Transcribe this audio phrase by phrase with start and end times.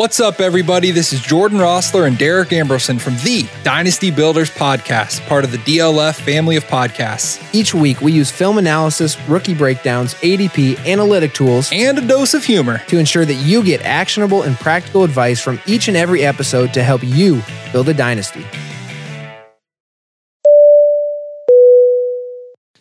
[0.00, 0.92] What's up, everybody?
[0.92, 5.58] This is Jordan Rossler and Derek Ambrosen from the Dynasty Builders Podcast, part of the
[5.58, 7.38] DLF family of podcasts.
[7.54, 12.42] Each week, we use film analysis, rookie breakdowns, ADP, analytic tools, and a dose of
[12.42, 16.72] humor to ensure that you get actionable and practical advice from each and every episode
[16.72, 18.46] to help you build a dynasty.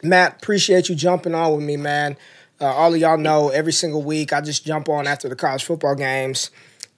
[0.02, 2.16] Matt, appreciate you jumping on with me, man.
[2.62, 5.66] Uh, all of y'all know every single week I just jump on after the college
[5.66, 6.50] football games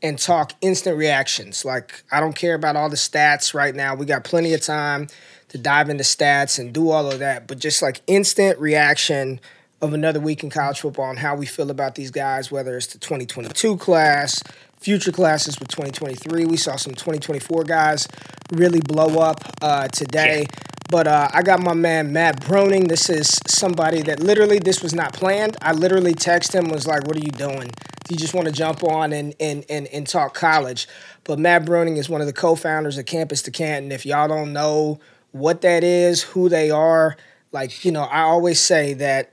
[0.01, 1.63] and talk instant reactions.
[1.63, 3.95] Like, I don't care about all the stats right now.
[3.95, 5.07] We got plenty of time
[5.49, 9.39] to dive into stats and do all of that, but just like instant reaction
[9.81, 12.87] of another week in college football and how we feel about these guys, whether it's
[12.87, 14.41] the 2022 class,
[14.79, 16.45] future classes with 2023.
[16.45, 18.07] We saw some 2024 guys
[18.53, 20.45] really blow up uh, today.
[20.89, 22.89] But uh, I got my man Matt Bruning.
[22.89, 25.55] This is somebody that literally this was not planned.
[25.61, 27.71] I literally texted him was like, "What are you doing?
[28.09, 30.87] You just want to jump on and and and, and talk college?"
[31.23, 33.91] But Matt Bruning is one of the co-founders of Campus to Canton.
[33.91, 34.99] If y'all don't know
[35.31, 37.15] what that is, who they are,
[37.51, 39.31] like you know, I always say that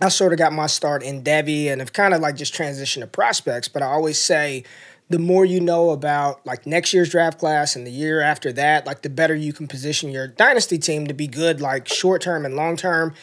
[0.00, 3.00] I sort of got my start in Devy and have kind of like just transitioned
[3.00, 3.68] to prospects.
[3.68, 4.64] But I always say
[5.08, 8.86] the more you know about like next year's draft class and the year after that,
[8.86, 12.44] like the better you can position your dynasty team to be good, like short term
[12.44, 13.14] and long term.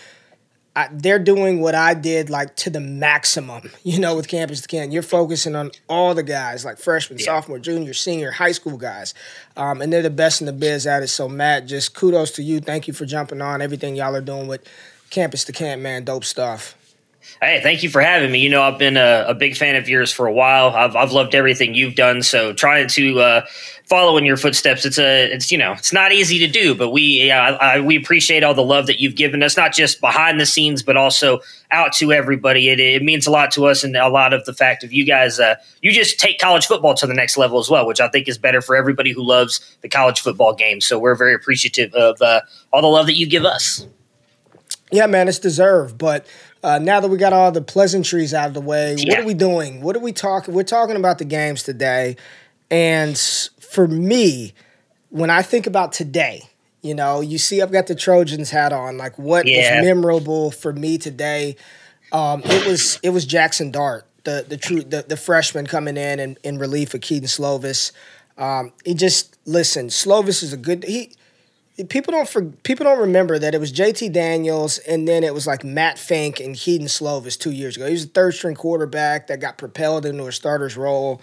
[0.92, 4.92] They're doing what I did, like to the maximum, you know, with Campus to Canton.
[4.92, 7.26] You're focusing on all the guys, like freshman, yeah.
[7.26, 9.14] sophomore, junior, senior, high school guys.
[9.58, 11.08] Um, and they're the best in the biz at it.
[11.08, 12.60] So, Matt, just kudos to you.
[12.60, 14.66] Thank you for jumping on everything y'all are doing with
[15.10, 16.06] Campus to Camp, man.
[16.06, 16.76] Dope stuff.
[17.42, 18.40] Hey, thank you for having me.
[18.40, 20.70] You know, I've been a, a, big fan of yours for a while.
[20.70, 22.22] I've, I've loved everything you've done.
[22.22, 23.46] So trying to uh,
[23.86, 26.76] follow in your footsteps, it's a, it's you know, it's not easy to do.
[26.76, 29.74] But we, yeah, I, I, we appreciate all the love that you've given us, not
[29.74, 31.40] just behind the scenes, but also
[31.72, 32.70] out to everybody.
[32.70, 35.06] It, it means a lot to us, and a lot of the fact of you
[35.06, 38.08] guys, uh, you just take college football to the next level as well, which I
[38.08, 40.82] think is better for everybody who loves the college football game.
[40.82, 42.42] So we're very appreciative of uh,
[42.72, 43.86] all the love that you give us.
[44.92, 45.98] Yeah, man, it's deserved.
[45.98, 46.26] But
[46.64, 49.14] uh, now that we got all the pleasantries out of the way, yeah.
[49.14, 49.82] what are we doing?
[49.82, 50.54] What are we talking?
[50.54, 52.18] We're talking about the games today.
[52.70, 54.54] And for me,
[55.10, 56.44] when I think about today,
[56.82, 58.98] you know, you see I've got the Trojans hat on.
[58.98, 59.78] Like what yeah.
[59.78, 61.56] was memorable for me today?
[62.12, 66.20] Um, it was it was Jackson Dart, the the true the, the freshman coming in
[66.20, 67.92] and in relief of Kedon Slovis.
[68.38, 71.14] Um, he just listen, Slovis is a good he
[71.88, 75.48] people don't for, people don't remember that it was JT Daniels and then it was
[75.48, 77.86] like Matt Fink and Kedon Slovis two years ago.
[77.86, 81.22] He was a third string quarterback that got propelled into a starter's role.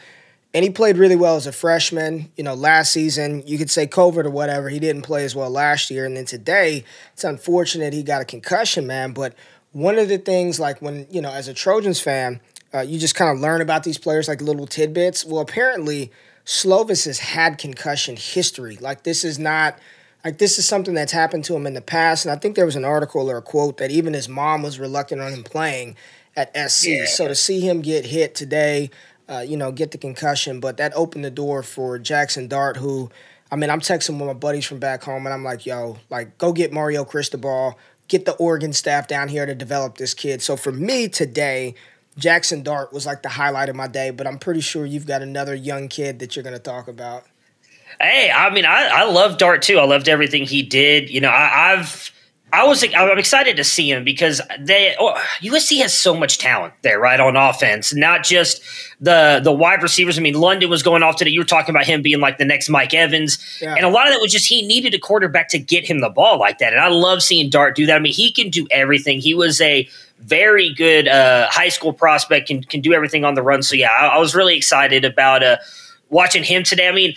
[0.55, 2.31] And he played really well as a freshman.
[2.37, 5.51] You know, last season, you could say COVID or whatever, he didn't play as well
[5.51, 6.07] last year.
[6.07, 9.13] And then today, it's unfortunate he got a concussion, man.
[9.13, 9.35] But
[9.73, 12.41] one of the things, like when, you know, as a Trojans fan,
[12.73, 15.27] uh, you just kind of learn about these players like little tidbits.
[15.27, 16.11] Well, apparently,
[16.47, 18.77] Slovis has had concussion history.
[18.77, 19.79] Like, this is not
[20.27, 22.25] like this is something that's happened to him in the past.
[22.25, 24.77] And I think there was an article or a quote that even his mom was
[24.77, 25.95] reluctant on him playing
[26.35, 26.89] at SC.
[26.89, 27.07] Yeah.
[27.07, 28.91] So to see him get hit today,
[29.29, 33.09] uh, you know, get the concussion, but that opened the door for Jackson Dart, who,
[33.53, 36.37] I mean, I'm texting with my buddies from back home, and I'm like, yo, like,
[36.39, 37.79] go get Mario Cristobal,
[38.09, 40.43] get the Oregon staff down here to develop this kid.
[40.43, 41.77] So for me today,
[42.19, 45.23] Jackson Dart was like the highlight of my day, but I'm pretty sure you've got
[45.23, 47.27] another young kid that you're going to talk about.
[48.01, 49.79] Hey, I mean, I, I love Dart too.
[49.79, 51.09] I loved everything he did.
[51.11, 52.13] You know, I, I've
[52.53, 56.75] I was I'm excited to see him because they oh, USC has so much talent
[56.83, 57.93] there, right on offense.
[57.93, 58.63] Not just
[59.01, 60.17] the the wide receivers.
[60.17, 61.31] I mean, London was going off today.
[61.31, 63.75] You were talking about him being like the next Mike Evans, yeah.
[63.75, 66.09] and a lot of that was just he needed a quarterback to get him the
[66.09, 66.73] ball like that.
[66.73, 67.97] And I love seeing Dart do that.
[67.97, 69.21] I mean, he can do everything.
[69.21, 69.89] He was a
[70.21, 73.63] very good uh, high school prospect, can can do everything on the run.
[73.63, 75.57] So yeah, I, I was really excited about uh,
[76.11, 76.89] watching him today.
[76.89, 77.15] I mean.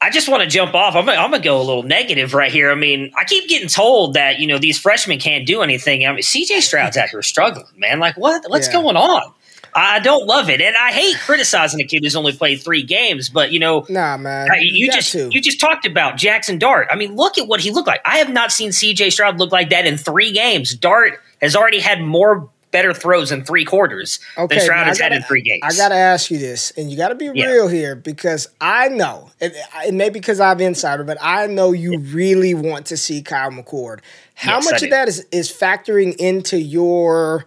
[0.00, 0.94] I just want to jump off.
[0.94, 2.70] I'm I'm gonna go a little negative right here.
[2.70, 6.06] I mean, I keep getting told that you know these freshmen can't do anything.
[6.06, 7.98] I mean, CJ Stroud's out here struggling, man.
[7.98, 8.44] Like, what?
[8.48, 8.74] What's yeah.
[8.74, 9.32] going on?
[9.74, 13.28] I don't love it, and I hate criticizing a kid who's only played three games.
[13.28, 15.28] But you know, nah, man, you, you just to.
[15.30, 16.88] you just talked about Jackson Dart.
[16.90, 18.00] I mean, look at what he looked like.
[18.04, 19.10] I have not seen C.J.
[19.10, 20.74] Stroud look like that in three games.
[20.74, 25.14] Dart has already had more better throws in three quarters okay, than Stroud has gotta,
[25.14, 25.62] had in three games.
[25.64, 27.46] I got to ask you this, and you got to be yeah.
[27.46, 29.54] real here because I know it,
[29.86, 32.14] it may be because I'm insider, but I know you yeah.
[32.14, 34.00] really want to see Kyle McCord.
[34.34, 37.46] How yes, much of that is is factoring into your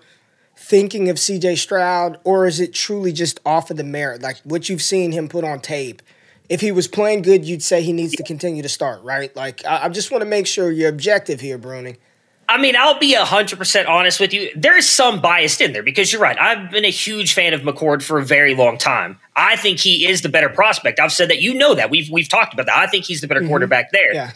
[0.56, 4.70] thinking of CJ Stroud, or is it truly just off of the merit, like what
[4.70, 6.02] you've seen him put on tape?
[6.50, 9.34] If he was playing good, you'd say he needs to continue to start, right?
[9.38, 11.96] Like, I, I just want to make sure you're objective here, Bruning.
[12.52, 14.52] I mean, I'll be 100% honest with you.
[14.56, 16.38] There is some bias in there because you're right.
[16.38, 19.18] I've been a huge fan of McCord for a very long time.
[19.36, 21.00] I think he is the better prospect.
[21.00, 21.42] I've said that.
[21.42, 21.90] You know that.
[21.90, 22.78] We've we've talked about that.
[22.78, 23.50] I think he's the better mm-hmm.
[23.50, 24.14] quarterback there.
[24.14, 24.32] Yeah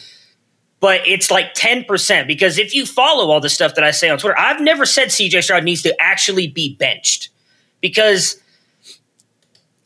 [0.82, 4.20] but it's like 10% because if you follow all the stuff that I say on
[4.20, 7.30] Twitter, I've never said CJ Stroud needs to actually be benched
[7.82, 8.40] because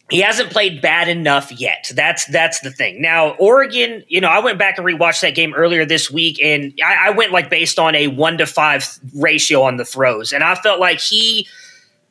[0.10, 1.92] he hasn't played bad enough yet.
[1.94, 3.02] That's that's the thing.
[3.02, 6.74] Now, Oregon, you know, I went back and rewatched that game earlier this week, and
[6.84, 10.44] I, I went like based on a one to five ratio on the throws, and
[10.44, 11.48] I felt like he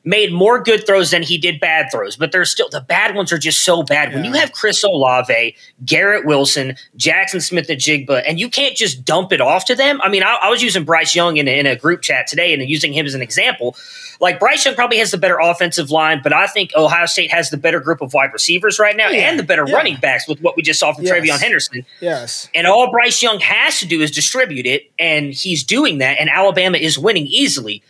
[0.09, 3.31] made more good throws than he did bad throws, but there's still the bad ones
[3.31, 4.09] are just so bad.
[4.09, 4.17] Yeah.
[4.17, 9.43] When you have Chris Olave, Garrett Wilson, Jackson Smith-Njigba, and you can't just dump it
[9.43, 10.01] off to them.
[10.01, 12.55] I mean, I, I was using Bryce Young in a, in a group chat today
[12.55, 13.77] and using him as an example.
[14.19, 17.51] Like Bryce Young probably has the better offensive line, but I think Ohio State has
[17.51, 19.29] the better group of wide receivers right now yeah.
[19.29, 19.75] and the better yeah.
[19.75, 21.13] running backs with what we just saw from yes.
[21.13, 21.85] TreVeyon Henderson.
[22.01, 22.49] Yes.
[22.55, 26.31] And all Bryce Young has to do is distribute it, and he's doing that, and
[26.31, 27.83] Alabama is winning easily.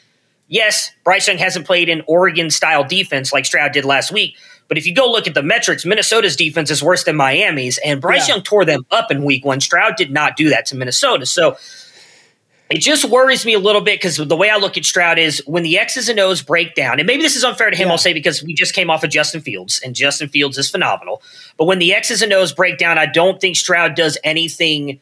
[0.48, 4.36] Yes, Bryce Young hasn't played in Oregon style defense like Stroud did last week.
[4.66, 8.00] But if you go look at the metrics, Minnesota's defense is worse than Miami's, and
[8.00, 8.34] Bryce yeah.
[8.34, 9.60] Young tore them up in week one.
[9.60, 11.24] Stroud did not do that to Minnesota.
[11.24, 11.56] So
[12.70, 15.42] it just worries me a little bit because the way I look at Stroud is
[15.46, 17.92] when the X's and O's break down, and maybe this is unfair to him, yeah.
[17.92, 21.22] I'll say because we just came off of Justin Fields, and Justin Fields is phenomenal.
[21.56, 25.00] But when the X's and O's break down, I don't think Stroud does anything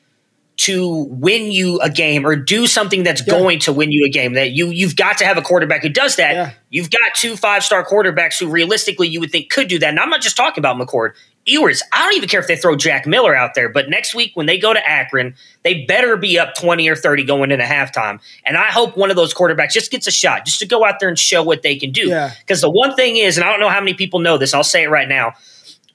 [0.58, 3.32] to win you a game or do something that's yeah.
[3.32, 4.34] going to win you a game.
[4.34, 6.34] That you you've got to have a quarterback who does that.
[6.34, 6.52] Yeah.
[6.70, 9.88] You've got two five star quarterbacks who realistically you would think could do that.
[9.88, 11.12] And I'm not just talking about McCord.
[11.48, 14.32] Ewers, I don't even care if they throw Jack Miller out there, but next week
[14.34, 18.20] when they go to Akron, they better be up 20 or 30 going into halftime.
[18.44, 20.98] And I hope one of those quarterbacks just gets a shot, just to go out
[20.98, 22.06] there and show what they can do.
[22.06, 22.66] Because yeah.
[22.66, 24.82] the one thing is, and I don't know how many people know this, I'll say
[24.82, 25.34] it right now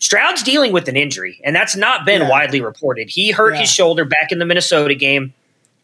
[0.01, 2.29] Stroud's dealing with an injury, and that's not been yeah.
[2.29, 3.07] widely reported.
[3.09, 3.61] He hurt yeah.
[3.61, 5.33] his shoulder back in the Minnesota game.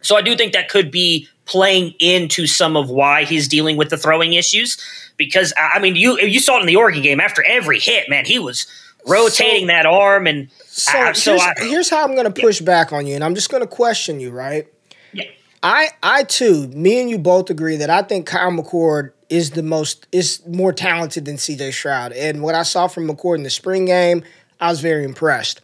[0.01, 3.89] So I do think that could be playing into some of why he's dealing with
[3.89, 4.77] the throwing issues.
[5.17, 7.19] Because I mean, you you saw it in the Oregon game.
[7.19, 8.65] After every hit, man, he was
[9.05, 10.25] rotating so, that arm.
[10.25, 12.65] And so, I, so here's, I, here's, how I'm going to push yeah.
[12.65, 14.67] back on you, and I'm just going to question you, right?
[15.13, 15.25] Yeah.
[15.67, 19.63] I I too, me and you both agree that I think Kyle McCord is the
[19.63, 22.13] most is more talented than CJ Stroud.
[22.13, 24.23] And what I saw from McCord in the spring game,
[24.61, 25.59] I was very impressed.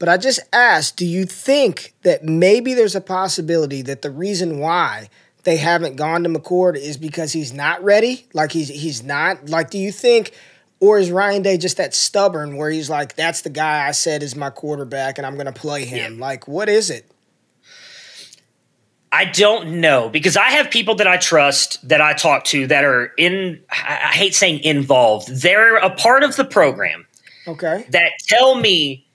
[0.00, 4.58] But I just asked, do you think that maybe there's a possibility that the reason
[4.58, 5.08] why
[5.44, 8.26] they haven't gone to McCord is because he's not ready?
[8.32, 10.32] Like he's he's not like do you think
[10.80, 14.24] or is Ryan Day just that stubborn where he's like, that's the guy I said
[14.24, 16.14] is my quarterback and I'm gonna play him?
[16.14, 16.20] Yeah.
[16.20, 17.08] Like, what is it?
[19.14, 22.82] I don't know because I have people that I trust that I talk to that
[22.82, 25.28] are in, I hate saying involved.
[25.40, 27.06] They're a part of the program.
[27.46, 27.86] Okay.
[27.90, 29.06] That tell me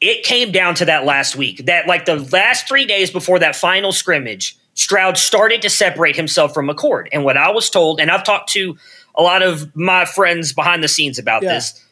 [0.00, 1.66] it came down to that last week.
[1.66, 6.54] That like the last three days before that final scrimmage, Stroud started to separate himself
[6.54, 7.08] from McCord.
[7.12, 8.78] And what I was told, and I've talked to
[9.16, 11.56] a lot of my friends behind the scenes about yeah.
[11.56, 11.84] this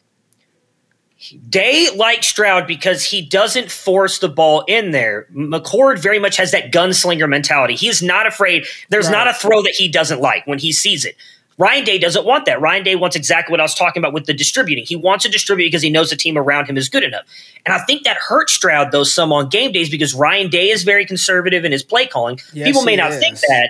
[1.49, 5.27] Day likes Stroud because he doesn't force the ball in there.
[5.33, 7.75] McCord very much has that gunslinger mentality.
[7.75, 8.65] He's not afraid.
[8.89, 9.13] There's right.
[9.13, 11.15] not a throw that he doesn't like when he sees it.
[11.57, 12.59] Ryan Day doesn't want that.
[12.59, 14.85] Ryan Day wants exactly what I was talking about with the distributing.
[14.85, 17.23] He wants to distribute because he knows the team around him is good enough.
[17.65, 20.83] And I think that hurts Stroud, though, some on game days because Ryan Day is
[20.83, 22.39] very conservative in his play calling.
[22.51, 23.19] Yes, People may not is.
[23.19, 23.69] think that.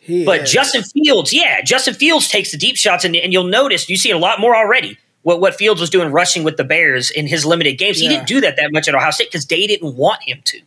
[0.00, 0.50] He but is.
[0.50, 4.10] Justin Fields, yeah, Justin Fields takes the deep shots, and, and you'll notice you see
[4.10, 7.26] it a lot more already what what Fields was doing rushing with the Bears in
[7.26, 8.00] his limited games.
[8.00, 8.08] Yeah.
[8.08, 10.60] He didn't do that that much at Ohio State because they didn't want him to.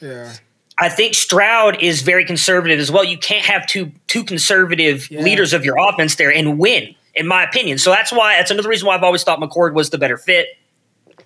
[0.00, 0.32] Yeah.
[0.78, 3.04] I think Stroud is very conservative as well.
[3.04, 5.22] You can't have two two conservative yeah.
[5.22, 7.78] leaders of your offense there and win, in my opinion.
[7.78, 10.48] So that's why that's another reason why I've always thought McCord was the better fit.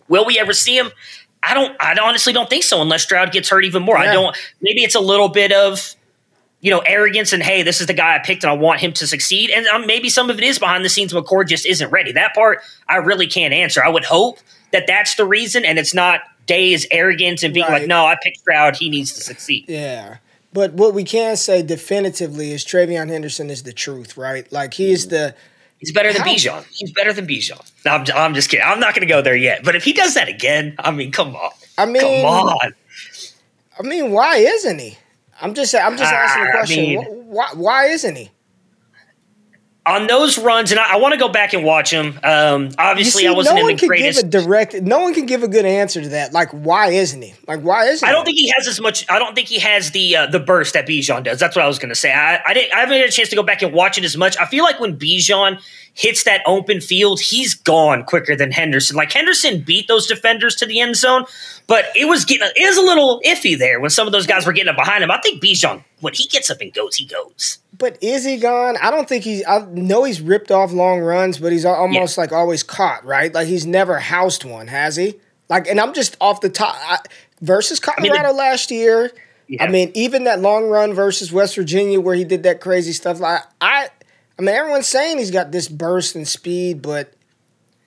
[0.09, 0.91] Will we ever see him?
[1.43, 1.75] I don't.
[1.81, 3.97] I honestly don't think so unless Stroud gets hurt even more.
[3.97, 4.11] Yeah.
[4.11, 4.37] I don't.
[4.61, 5.95] Maybe it's a little bit of
[6.61, 8.93] you know, arrogance and hey, this is the guy I picked and I want him
[8.95, 9.51] to succeed.
[9.51, 11.13] And um, maybe some of it is behind the scenes.
[11.13, 12.13] McCord just isn't ready.
[12.13, 13.83] That part I really can't answer.
[13.83, 14.39] I would hope
[14.73, 17.81] that that's the reason, and it's not Day's arrogance and being right.
[17.81, 18.77] like, no, I picked Stroud.
[18.77, 19.67] He needs to succeed.
[19.69, 20.19] Yeah.
[20.53, 24.51] But what we can say definitively is TreVeyon Henderson is the truth, right?
[24.53, 25.35] Like he is the.
[25.79, 26.67] He's better than Bijan.
[26.73, 27.71] He's better than Bijan.
[27.85, 28.67] No, I'm, I'm just kidding.
[28.67, 29.63] I'm not going to go there yet.
[29.63, 31.53] But if he does that again, I mean, come on.
[31.77, 32.75] I mean, come on.
[33.79, 34.99] I mean, why isn't he?
[35.41, 36.79] I'm just I'm just asking the ah, question.
[36.79, 38.31] I mean, why why isn't he?
[39.89, 42.19] On those runs, and I, I want to go back and watch them.
[42.23, 44.21] Um, obviously, see, I wasn't no in the greatest.
[44.21, 44.75] Give a direct.
[44.75, 46.33] No one can give a good answer to that.
[46.33, 47.35] Like, why isn't he?
[47.47, 48.07] Like, why isn't?
[48.07, 49.07] I don't think he has as much.
[49.11, 51.41] I don't think he has the uh, the burst that Bijan does.
[51.41, 52.13] That's what I was going to say.
[52.13, 52.75] I, I didn't.
[52.75, 54.37] I haven't had a chance to go back and watch it as much.
[54.39, 55.61] I feel like when Bijan
[55.95, 58.97] hits that open field, he's gone quicker than Henderson.
[58.97, 61.25] Like Henderson beat those defenders to the end zone,
[61.67, 64.47] but it was getting it was a little iffy there when some of those guys
[64.47, 65.11] were getting up behind him.
[65.11, 67.59] I think Bijan, when he gets up and goes, he goes.
[67.79, 68.77] But is he gone?
[68.83, 69.45] I don't think he's.
[69.47, 72.23] I know he's ripped off long runs, but he's almost yeah.
[72.23, 73.33] like always caught, right?
[73.33, 75.15] Like he's never housed one, has he?
[75.49, 76.99] Like, and I'm just off the top I,
[77.41, 79.13] versus Colorado I mean, last year.
[79.47, 79.65] Yeah.
[79.65, 83.21] I mean, even that long run versus West Virginia where he did that crazy stuff.
[83.21, 83.89] Like I,
[84.39, 87.15] I mean, everyone's saying he's got this burst and speed, but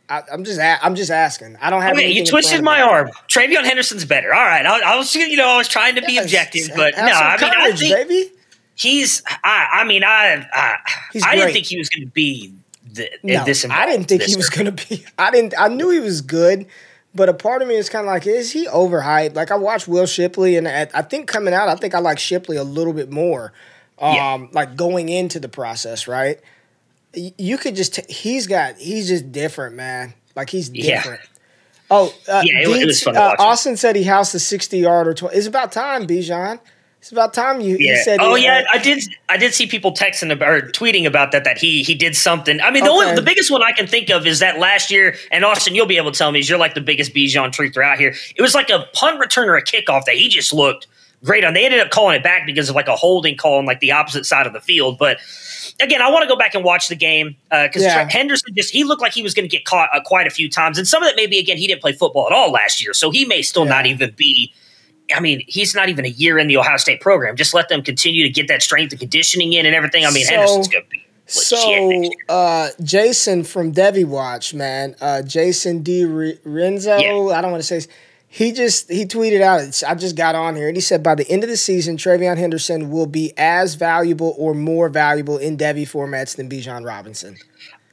[0.10, 1.58] I, am just a, I'm just asking.
[1.62, 1.94] I don't have.
[1.94, 3.10] Okay, you twisted my arm.
[3.28, 4.34] TreVeyon Henderson's better.
[4.34, 7.04] All right, I, I, was you know I was trying to be objective, but no,
[7.04, 8.32] I mean I think baby.
[8.76, 9.24] He's.
[9.44, 10.78] I, I mean I I,
[11.24, 12.54] I didn't think he was going to be
[12.94, 13.66] the, no, this.
[13.66, 15.06] I didn't think he was going to be.
[15.18, 15.54] I didn't.
[15.58, 16.68] I knew he was good.
[17.14, 19.36] But a part of me is kind of like, is he overhyped?
[19.36, 22.56] Like I watched Will Shipley, and I think coming out, I think I like Shipley
[22.56, 23.52] a little bit more
[24.02, 24.48] um, yeah.
[24.52, 26.40] like going into the process, right?
[27.14, 30.14] You could just t- he's got he's just different, man.
[30.36, 31.20] Like he's different.
[31.22, 31.28] Yeah.
[31.94, 33.18] Oh, uh, yeah, it, it was fun.
[33.18, 35.36] Uh, Austin said he housed a sixty yard or twenty.
[35.36, 36.60] It's about time, Bijan.
[37.02, 37.96] It's about time you, yeah.
[37.96, 38.20] you said.
[38.22, 39.04] Oh yeah, I did.
[39.28, 41.46] I did see people texting about, or tweeting about that.
[41.46, 42.62] That he he did something.
[42.62, 43.06] I mean, the okay.
[43.06, 45.16] only the biggest one I can think of is that last year.
[45.32, 47.84] And Austin, you'll be able to tell me, is you're like the biggest Bijan truther
[47.84, 48.14] out here.
[48.36, 50.86] It was like a punt return or a kickoff that he just looked
[51.24, 51.56] great on.
[51.56, 53.94] They ended up calling it back because of like a holding call on like the
[53.94, 55.00] opposite side of the field.
[55.00, 55.18] But
[55.82, 58.10] again, I want to go back and watch the game because uh, yeah.
[58.12, 60.48] Henderson just he looked like he was going to get caught uh, quite a few
[60.48, 62.94] times, and some of that maybe again he didn't play football at all last year,
[62.94, 63.72] so he may still yeah.
[63.72, 64.54] not even be.
[65.14, 67.36] I mean, he's not even a year in the Ohio State program.
[67.36, 70.06] Just let them continue to get that strength and conditioning in and everything.
[70.06, 71.06] I mean, so, Henderson's going to be.
[71.26, 76.04] So, uh, Jason from Devy Watch, man, uh, Jason D.
[76.04, 77.38] Renzo, yeah.
[77.38, 77.88] I don't want to say
[78.28, 79.62] he just he tweeted out.
[79.90, 82.38] I just got on here and he said by the end of the season, TreVeyon
[82.38, 87.38] Henderson will be as valuable or more valuable in Devy formats than Bijan Robinson.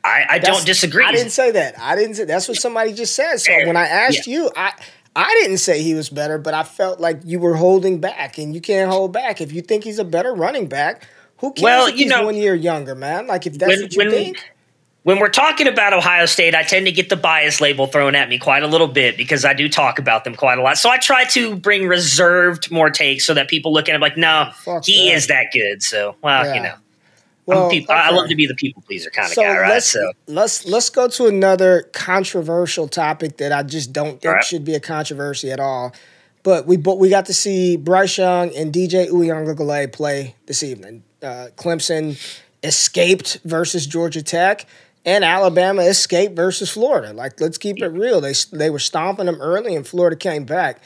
[0.04, 1.04] I, I don't disagree.
[1.04, 1.78] I didn't say that.
[1.78, 3.38] I didn't say that's what somebody just said.
[3.38, 4.34] So when I asked yeah.
[4.34, 4.72] you, I
[5.18, 8.54] I didn't say he was better, but I felt like you were holding back, and
[8.54, 11.08] you can't hold back if you think he's a better running back.
[11.38, 13.26] Who cares well, if he's know, one year younger, man?
[13.26, 14.38] Like if that's when, what you when, think
[15.02, 18.28] when we're talking about Ohio State, I tend to get the bias label thrown at
[18.28, 20.78] me quite a little bit because I do talk about them quite a lot.
[20.78, 24.16] So I try to bring reserved more takes so that people look at him like,
[24.16, 25.16] no, Fuck he that.
[25.16, 25.82] is that good.
[25.82, 26.54] So, well, yeah.
[26.54, 26.74] you know.
[27.48, 28.02] Well, people, okay.
[28.02, 29.68] I love to be the people pleaser kind of so guy, right?
[29.70, 34.44] Let's, so let's let's go to another controversial topic that I just don't think right.
[34.44, 35.94] should be a controversy at all.
[36.42, 41.04] But we but we got to see Bryce Young and DJ Uiagalelei play this evening.
[41.22, 42.20] Uh, Clemson
[42.62, 44.66] escaped versus Georgia Tech
[45.06, 47.14] and Alabama escaped versus Florida.
[47.14, 48.20] Like, let's keep it real.
[48.20, 50.82] They they were stomping them early, and Florida came back.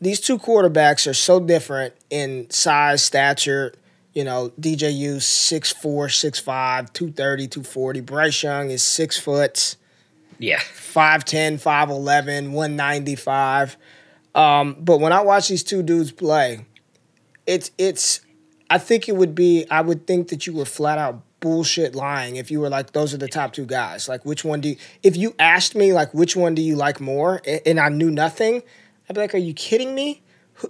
[0.00, 3.74] These two quarterbacks are so different in size, stature.
[4.18, 8.00] You know, DJU 6'4", 6'5", 230, 240.
[8.00, 9.76] Bryce Young is six foot.
[10.40, 10.58] Yeah.
[10.58, 13.76] 5'10", 5'11", 195.
[14.34, 16.66] Um, but when I watch these two dudes play,
[17.46, 18.22] it's it's
[18.68, 22.34] I think it would be I would think that you were flat out bullshit lying
[22.34, 24.76] if you were like those are the top two guys like which one do you
[25.04, 28.60] if you asked me like which one do you like more and i knew nothing
[29.08, 30.20] i'd be like are you kidding me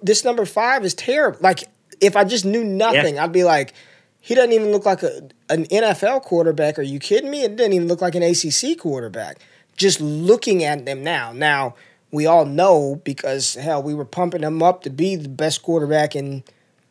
[0.02, 1.64] this number five is terrible like
[2.00, 3.24] if i just knew nothing yeah.
[3.24, 3.74] i'd be like
[4.20, 6.78] he doesn't even look like a, an nfl quarterback.
[6.78, 7.44] Are you kidding me?
[7.44, 9.38] It didn't even look like an acc quarterback.
[9.76, 11.32] Just looking at them now.
[11.32, 11.76] Now
[12.10, 16.16] we all know because hell we were pumping him up to be the best quarterback
[16.16, 16.44] in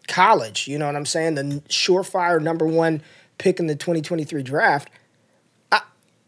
[0.07, 0.67] college.
[0.67, 1.35] You know what i'm saying?
[1.35, 3.01] The surefire number one
[3.37, 4.89] pick in the 2023 draft,
[5.71, 5.81] I,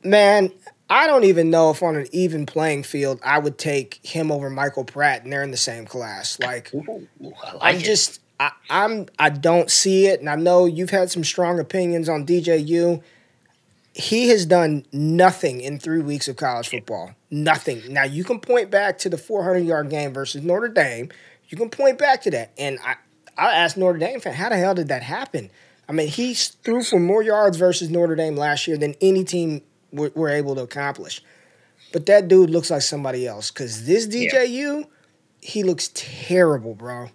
[0.03, 0.51] man,
[0.91, 4.49] I don't even know if on an even playing field I would take him over
[4.49, 6.39] Michael Pratt, and they're in the same class.
[6.39, 7.83] Like, Ooh, like I'm it.
[7.83, 12.07] just, I, I'm, I don't see it, and I know you've had some strong opinions
[12.07, 13.01] on DJU.
[13.93, 17.15] He has done nothing in three weeks of college football.
[17.29, 17.81] Nothing.
[17.91, 21.09] Now you can point back to the 400 yard game versus Notre Dame.
[21.49, 22.95] You can point back to that, and I,
[23.37, 25.49] I asked Notre Dame fan, how the hell did that happen?
[25.87, 29.63] I mean, he threw for more yards versus Notre Dame last year than any team
[29.91, 31.21] were, were able to accomplish.
[31.91, 34.83] But that dude looks like somebody else because this DJU, yeah.
[35.41, 37.09] he looks terrible, bro.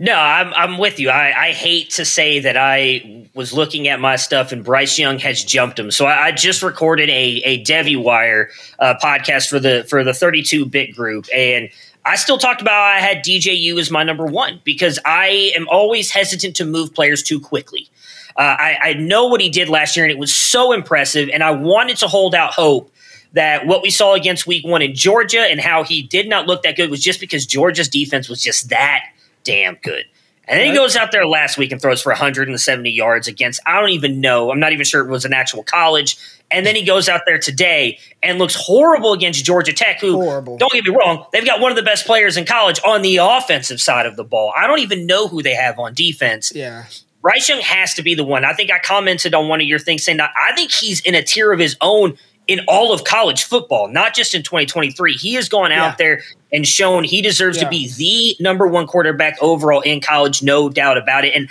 [0.00, 1.10] No, I'm I'm with you.
[1.10, 5.18] I, I hate to say that I was looking at my stuff and Bryce Young
[5.18, 5.90] has jumped him.
[5.90, 10.14] So I, I just recorded a a Devy Wire uh, podcast for the for the
[10.14, 11.68] 32 bit group, and
[12.04, 16.12] I still talked about I had DJU as my number one because I am always
[16.12, 17.90] hesitant to move players too quickly.
[18.36, 21.42] Uh, I, I know what he did last year, and it was so impressive, and
[21.42, 22.92] I wanted to hold out hope
[23.32, 26.62] that what we saw against week one in Georgia and how he did not look
[26.62, 29.06] that good was just because Georgia's defense was just that
[29.48, 30.04] damn good.
[30.46, 33.80] And then he goes out there last week and throws for 170 yards against, I
[33.80, 36.16] don't even know, I'm not even sure it was an actual college.
[36.50, 40.56] And then he goes out there today and looks horrible against Georgia Tech, who, horrible.
[40.56, 43.18] don't get me wrong, they've got one of the best players in college on the
[43.18, 44.52] offensive side of the ball.
[44.56, 46.50] I don't even know who they have on defense.
[46.54, 46.84] Yeah.
[47.20, 48.46] Bryce Young has to be the one.
[48.46, 51.14] I think I commented on one of your things saying that I think he's in
[51.14, 52.16] a tier of his own
[52.48, 55.12] in all of college football, not just in 2023.
[55.12, 55.94] He has gone out yeah.
[55.96, 57.64] there and shown he deserves yeah.
[57.64, 61.34] to be the number one quarterback overall in college, no doubt about it.
[61.34, 61.48] And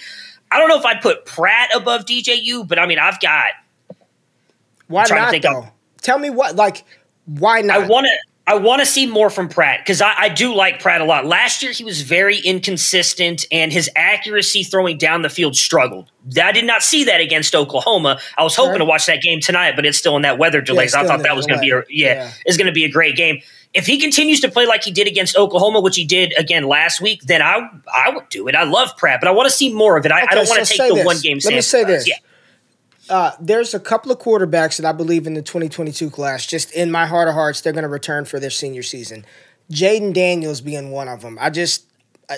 [0.52, 3.52] I don't know if I'd put Pratt above DJU, but I mean, I've got.
[4.88, 5.68] Why not, though?
[6.02, 6.84] Tell me what, like,
[7.26, 7.82] why not?
[7.82, 8.27] I want to.
[8.48, 11.26] I want to see more from Pratt because I, I, do like Pratt a lot.
[11.26, 16.10] Last year, he was very inconsistent and his accuracy throwing down the field struggled.
[16.42, 18.20] I did not see that against Oklahoma.
[18.38, 20.94] I was hoping to watch that game tonight, but it's still in that weather delays.
[20.94, 22.32] Yeah, I thought that was going to be a yeah, yeah.
[22.46, 23.42] is going to be a great game.
[23.74, 27.02] If he continues to play like he did against Oklahoma, which he did again last
[27.02, 28.56] week, then I I would do it.
[28.56, 30.12] I love Pratt, but I want to see more of it.
[30.12, 31.06] I, okay, I don't want to so take the this.
[31.06, 31.40] one game.
[31.44, 32.08] Let me say this.
[32.08, 32.16] Yeah.
[33.10, 36.46] Uh, there's a couple of quarterbacks that I believe in the 2022 class.
[36.46, 39.26] Just in my heart of hearts, they're going to return for their senior season.
[39.72, 41.38] Jayden Daniels being one of them.
[41.40, 41.86] I just,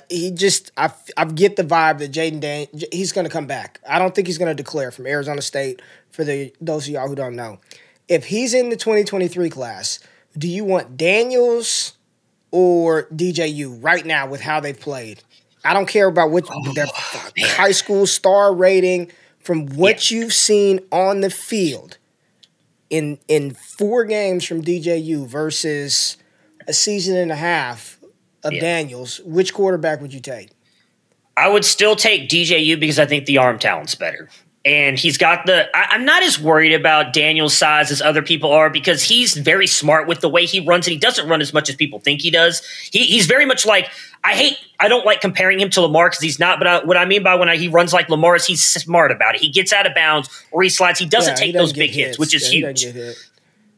[0.09, 3.79] he just, I, I get the vibe that Jayden Dan, he's going to come back.
[3.87, 5.81] I don't think he's going to declare from Arizona State.
[6.11, 7.59] For the those of y'all who don't know,
[8.07, 9.99] if he's in the 2023 class,
[10.37, 11.93] do you want Daniels
[12.51, 15.21] or DJU right now with how they've played?
[15.63, 16.87] I don't care about which oh, their
[17.37, 19.11] high school star rating
[19.49, 20.19] from what yeah.
[20.19, 21.97] you've seen on the field
[22.91, 26.17] in in four games from DJU versus
[26.67, 27.97] a season and a half
[28.43, 28.61] of yeah.
[28.61, 30.51] Daniels, which quarterback would you take?
[31.35, 34.29] I would still take DJU because I think the arm talent's better
[34.69, 38.51] and he's got the I, am not as worried about Daniel's size as other people
[38.51, 41.53] are because he's very smart with the way he runs and he doesn't run as
[41.53, 42.63] much as people think he does.
[42.91, 43.89] He, he's very much like
[44.23, 46.59] I hate I don't like comparing him to Lamar because he's not.
[46.59, 49.11] But I, what I mean by when I, he runs like Lamar is he's smart
[49.11, 49.41] about it.
[49.41, 50.99] He gets out of bounds or he slides.
[50.99, 52.85] He doesn't yeah, take he those big hits, hits, which is yeah, huge.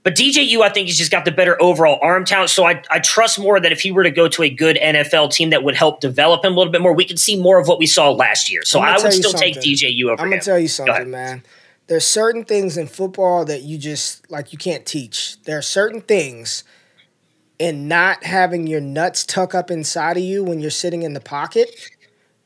[0.04, 2.50] But DJU, I think he's just got the better overall arm talent.
[2.50, 5.32] So I, I trust more that if he were to go to a good NFL
[5.32, 7.68] team that would help develop him a little bit more, we could see more of
[7.68, 8.62] what we saw last year.
[8.66, 11.44] So I would still take DJU over I'm going to tell you something, man.
[11.86, 15.42] There's certain things in football that you just, like, you can't teach.
[15.44, 16.64] There are certain things
[17.60, 21.20] in not having your nuts tuck up inside of you when you're sitting in the
[21.20, 21.70] pocket.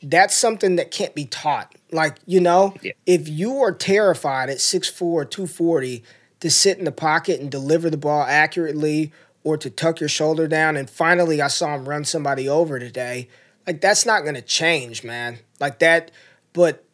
[0.01, 1.73] That's something that can't be taught.
[1.91, 2.91] Like, you know, yeah.
[3.05, 4.97] if you are terrified at 6'4,
[5.29, 6.03] 240,
[6.45, 9.11] to sit in the pocket and deliver the ball accurately
[9.43, 10.77] or to tuck your shoulder down.
[10.77, 13.29] And finally, I saw him run somebody over today.
[13.65, 15.39] Like, that's not going to change, man.
[15.59, 16.11] Like that.
[16.53, 16.85] But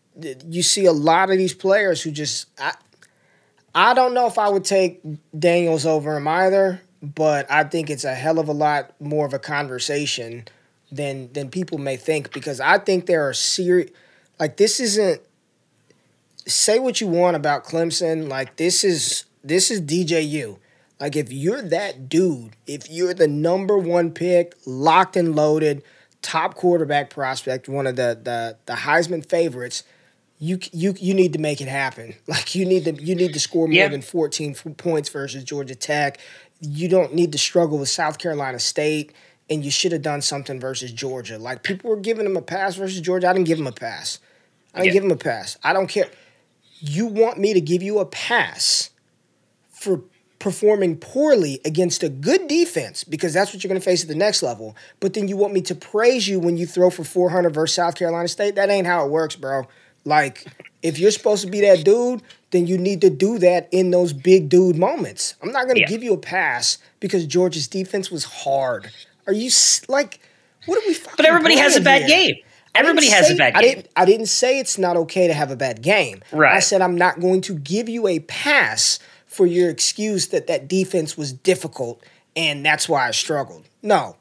[0.48, 2.76] you see a lot of these players who just, I,
[3.76, 5.02] I don't know if I would take
[5.38, 9.34] Daniels over him either, but I think it's a hell of a lot more of
[9.34, 10.46] a conversation
[10.94, 13.92] than than people may think because I think there are serious
[14.40, 15.22] like this isn't
[16.46, 20.58] say what you want about Clemson like this is this is DJU.
[21.00, 25.84] Like if you're that dude, if you're the number one pick, locked and loaded,
[26.22, 29.84] top quarterback prospect, one of the the the Heisman favorites,
[30.38, 32.14] you you you need to make it happen.
[32.28, 36.20] Like you need to you need to score more than 14 points versus Georgia Tech.
[36.60, 39.12] You don't need to struggle with South Carolina State
[39.50, 41.40] and you should have done something versus Georgia.
[41.40, 43.28] Like people were giving him a pass versus Georgia.
[43.28, 44.20] I didn't give him a pass.
[44.74, 44.94] I didn't yeah.
[44.94, 45.58] give him a pass.
[45.64, 46.10] I don't care.
[46.80, 48.91] You want me to give you a pass
[49.82, 50.02] for
[50.40, 54.16] performing poorly against a good defense because that's what you're going to face at the
[54.16, 54.76] next level.
[55.00, 57.96] But then you want me to praise you when you throw for 400 versus South
[57.96, 58.56] Carolina State?
[58.56, 59.68] That ain't how it works, bro.
[60.04, 60.48] Like,
[60.82, 64.14] if you're supposed to be that dude, then you need to do that in those
[64.14, 65.36] big dude moments.
[65.44, 65.88] I'm not going to yeah.
[65.88, 68.90] give you a pass because Georgia's defense was hard.
[69.28, 69.52] Are you
[69.88, 70.20] like,
[70.66, 72.10] what are we But everybody has a bad here?
[72.10, 72.36] game.
[72.74, 73.60] Everybody has say, a bad game.
[73.60, 76.24] I didn't, I didn't say it's not okay to have a bad game.
[76.32, 76.56] Right.
[76.56, 78.98] I said I'm not going to give you a pass
[79.32, 82.04] for your excuse that that defense was difficult
[82.36, 83.64] and that's why I struggled.
[83.82, 84.18] No.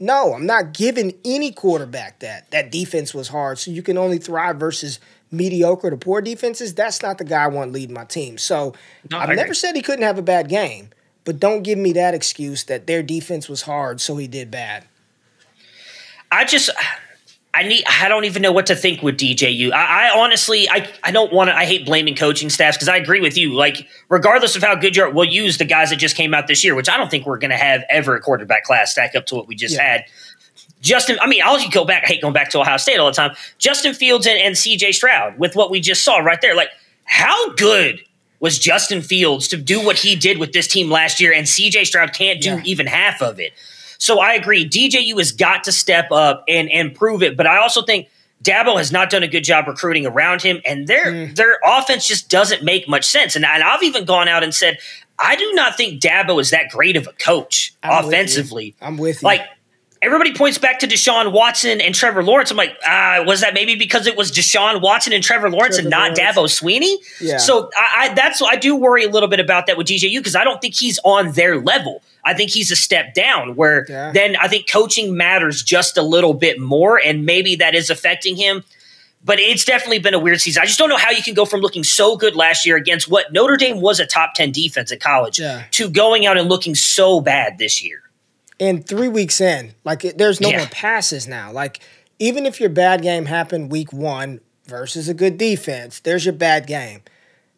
[0.00, 2.50] No, I'm not giving any quarterback that.
[2.50, 4.98] That defense was hard, so you can only thrive versus
[5.30, 6.74] mediocre to poor defenses.
[6.74, 8.36] That's not the guy I want leading my team.
[8.36, 8.74] So
[9.10, 10.90] no, I've never said he couldn't have a bad game,
[11.24, 14.84] but don't give me that excuse that their defense was hard, so he did bad.
[16.30, 16.70] I just
[17.58, 17.82] I need.
[17.88, 19.72] I don't even know what to think with DJU.
[19.72, 21.56] I, I honestly, I, I don't want to.
[21.56, 23.52] I hate blaming coaching staffs because I agree with you.
[23.52, 26.46] Like, regardless of how good you are, we'll use the guys that just came out
[26.46, 29.16] this year, which I don't think we're going to have ever a quarterback class stack
[29.16, 29.82] up to what we just yeah.
[29.82, 30.04] had.
[30.82, 32.04] Justin, I mean, I'll go back.
[32.04, 33.34] I hate going back to Ohio State all the time.
[33.58, 36.54] Justin Fields and, and CJ Stroud with what we just saw right there.
[36.54, 36.68] Like,
[37.02, 38.00] how good
[38.38, 41.86] was Justin Fields to do what he did with this team last year, and CJ
[41.86, 42.62] Stroud can't do yeah.
[42.64, 43.52] even half of it.
[43.98, 44.68] So I agree.
[44.68, 47.36] DJU has got to step up and and prove it.
[47.36, 48.08] But I also think
[48.42, 51.34] Dabo has not done a good job recruiting around him, and their mm.
[51.34, 53.36] their offense just doesn't make much sense.
[53.36, 54.78] And, and I've even gone out and said
[55.18, 58.76] I do not think Dabo is that great of a coach I'm offensively.
[58.78, 59.26] With I'm with you.
[59.26, 59.42] Like
[60.00, 62.50] everybody points back to Deshaun Watson and Trevor Lawrence.
[62.50, 65.86] I'm like, uh, was that maybe because it was Deshaun Watson and Trevor Lawrence Trevor
[65.86, 66.60] and not Lawrence.
[66.60, 66.96] Dabo Swinney?
[67.20, 67.38] Yeah.
[67.38, 70.36] So I, I, that's I do worry a little bit about that with DJU because
[70.36, 72.02] I don't think he's on their level.
[72.24, 73.56] I think he's a step down.
[73.56, 74.12] Where yeah.
[74.12, 78.36] then I think coaching matters just a little bit more, and maybe that is affecting
[78.36, 78.64] him.
[79.24, 80.62] But it's definitely been a weird season.
[80.62, 83.08] I just don't know how you can go from looking so good last year against
[83.08, 85.64] what Notre Dame was a top 10 defense at college yeah.
[85.72, 88.07] to going out and looking so bad this year
[88.60, 90.58] and three weeks in, like it, there's no yeah.
[90.58, 91.52] more passes now.
[91.52, 91.80] Like
[92.18, 96.66] even if your bad game happened week one versus a good defense, there's your bad
[96.66, 97.02] game.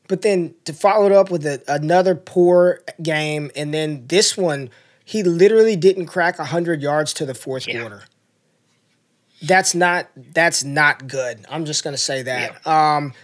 [0.08, 4.70] But then to follow it up with a, another poor game, and then this one,
[5.04, 7.80] he literally didn't crack hundred yards to the fourth yeah.
[7.80, 8.02] quarter.
[9.42, 11.44] That's not that's not good.
[11.48, 12.60] I'm just gonna say that.
[12.66, 12.96] Yeah.
[12.96, 13.14] Um,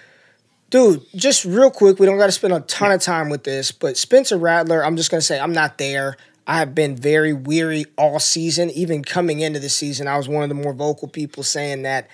[0.71, 3.73] dude, just real quick, we don't got to spend a ton of time with this,
[3.73, 6.17] but Spencer Rattler, I'm just gonna say I'm not there.
[6.47, 8.71] I have been very weary all season.
[8.71, 12.09] Even coming into the season, I was one of the more vocal people saying that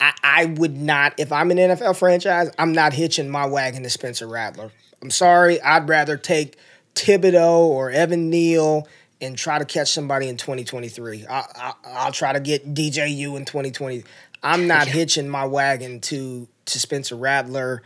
[0.00, 3.90] I, I would not, if I'm an NFL franchise, I'm not hitching my wagon to
[3.90, 4.70] Spencer Rattler.
[5.02, 5.60] I'm sorry.
[5.60, 6.56] I'd rather take
[6.94, 8.86] Thibodeaux or Evan Neal
[9.20, 11.26] and try to catch somebody in 2023.
[11.26, 11.72] I,
[12.04, 14.04] will try to get DJU in 2020.
[14.42, 17.82] I'm not hitching my wagon to to Spencer Rattler.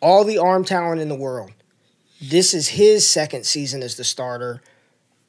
[0.00, 1.52] All the arm talent in the world.
[2.20, 4.60] This is his second season as the starter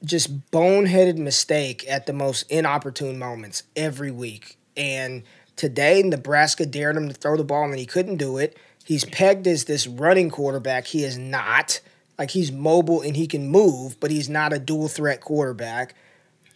[0.05, 4.57] just boneheaded mistake at the most inopportune moments every week.
[4.75, 5.23] And
[5.55, 8.57] today, Nebraska dared him to throw the ball and he couldn't do it.
[8.83, 10.87] He's pegged as this running quarterback.
[10.87, 11.79] He is not.
[12.17, 15.95] Like he's mobile and he can move, but he's not a dual threat quarterback.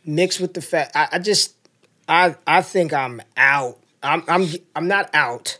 [0.05, 1.55] Mixed with the fact, I, I just,
[2.07, 3.77] I, I think I'm out.
[4.03, 5.57] I'm, I'm, I'm not out.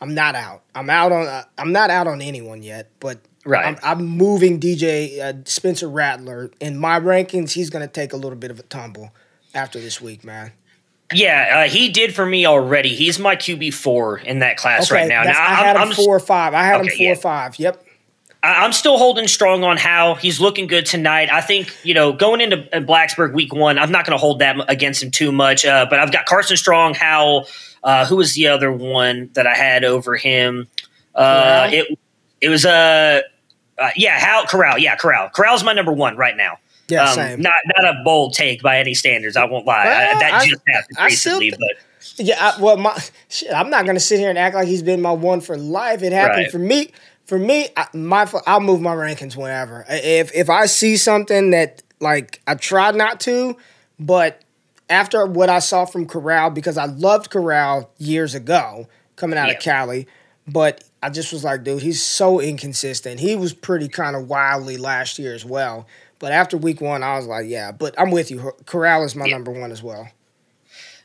[0.00, 0.62] I'm not out.
[0.74, 1.44] I'm out on.
[1.58, 3.66] I'm not out on anyone yet, but Right.
[3.66, 7.52] I'm, I'm moving DJ uh, Spencer Rattler in my rankings.
[7.52, 9.12] He's going to take a little bit of a tumble
[9.54, 10.52] after this week, man.
[11.12, 12.94] Yeah, uh, he did for me already.
[12.94, 15.24] He's my QB four in that class okay, right now.
[15.24, 16.54] now I had I'm, him I'm, four or five.
[16.54, 17.12] I had okay, him four yeah.
[17.12, 17.58] or five.
[17.58, 17.86] Yep.
[18.42, 21.30] I'm still holding strong on how he's looking good tonight.
[21.30, 24.38] I think, you know, going into uh, Blacksburg week one, I'm not going to hold
[24.38, 25.64] that against him too much.
[25.64, 27.48] Uh, but I've got Carson Strong, Howell.
[27.82, 30.68] Uh, who was the other one that I had over him?
[31.14, 31.98] Uh, it
[32.40, 32.70] it was a
[33.78, 34.78] uh, uh, yeah, Howell Corral.
[34.78, 35.30] Yeah, Corral.
[35.30, 36.58] Corral's my number one right now.
[36.88, 37.40] Yeah, um, same.
[37.40, 39.36] Not not a bold take by any standards.
[39.36, 39.82] I won't lie.
[39.82, 41.60] I, that I, just happened recently, but.
[42.16, 42.98] Yeah, I, well, my
[43.28, 46.02] shit, I'm not gonna sit here and act like he's been my one for life.
[46.02, 46.50] It happened right.
[46.50, 46.92] for me.
[47.26, 49.84] For me, I, my I'll move my rankings whenever.
[49.88, 53.56] If if I see something that like I tried not to,
[53.98, 54.42] but
[54.88, 59.54] after what I saw from Corral, because I loved Corral years ago coming out yeah.
[59.54, 60.08] of Cali,
[60.48, 63.20] but I just was like, dude, he's so inconsistent.
[63.20, 65.86] He was pretty kind of wildly last year as well.
[66.18, 68.52] But after week one, I was like, yeah, but I'm with you.
[68.66, 69.32] Corral is my yeah.
[69.32, 70.08] number one as well.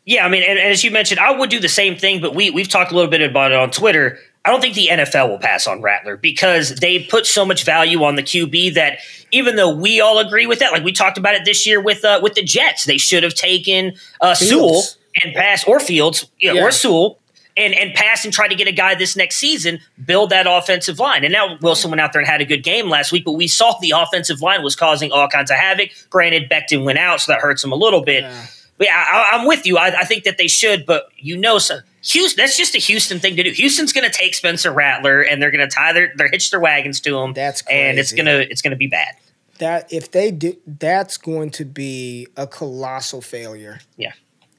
[0.05, 2.35] Yeah, I mean, and, and, as you mentioned, I would do the same thing, but
[2.35, 4.19] we we've talked a little bit about it on Twitter.
[4.43, 8.03] I don't think the NFL will pass on Rattler because they put so much value
[8.03, 8.99] on the QB that
[9.31, 12.05] even though we all agree with that, like we talked about it this year with
[12.05, 14.83] uh, with the Jets, they should have taken uh, Sewell
[15.23, 16.65] and pass or Fields you know, yeah.
[16.65, 17.19] or Sewell
[17.57, 20.99] and and pass and try to get a guy this next season, build that offensive
[20.99, 21.23] line.
[21.23, 23.47] And now Wilson went out there and had a good game last week, but we
[23.47, 25.89] saw the offensive line was causing all kinds of havoc.
[26.09, 28.23] Granted, Becton went out, so that hurts him a little bit.
[28.23, 28.45] Yeah.
[28.77, 29.77] But yeah, I, am with you.
[29.77, 32.43] I, I, think that they should, but you know, so Houston.
[32.43, 33.51] That's just a Houston thing to do.
[33.51, 36.59] Houston's going to take Spencer Rattler and they're going to tie their, their hitch their
[36.59, 37.31] wagons to him.
[37.31, 37.79] That's crazy.
[37.79, 39.15] and it's gonna it's gonna be bad.
[39.59, 43.79] That if they do, that's going to be a colossal failure.
[43.95, 44.11] Yeah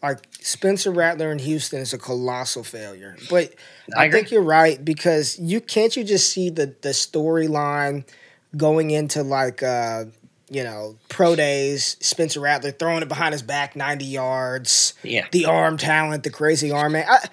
[0.03, 3.17] like Spencer Rattler in Houston is a colossal failure.
[3.31, 3.55] But
[3.97, 8.05] I, I think you're right because you can't you just see the the storyline
[8.57, 10.05] going into like uh
[10.49, 14.95] you know, pro days, Spencer Rattler throwing it behind his back 90 yards.
[15.03, 15.27] Yeah.
[15.33, 17.05] The arm talent, the crazy arm man.
[17.09, 17.29] I,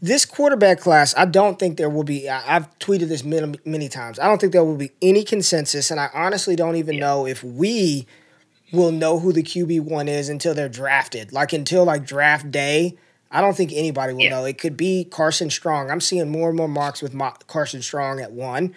[0.00, 2.28] this quarterback class, I don't think there will be.
[2.28, 4.18] I, have tweeted this many, many times.
[4.18, 7.00] I don't think there will be any consensus, and I honestly don't even yeah.
[7.00, 8.06] know if we
[8.74, 11.32] will know who the QB one is until they're drafted.
[11.32, 12.96] Like until like draft day,
[13.30, 14.30] I don't think anybody will yeah.
[14.30, 14.44] know.
[14.44, 15.90] It could be Carson Strong.
[15.90, 18.74] I'm seeing more and more marks with Carson Strong at one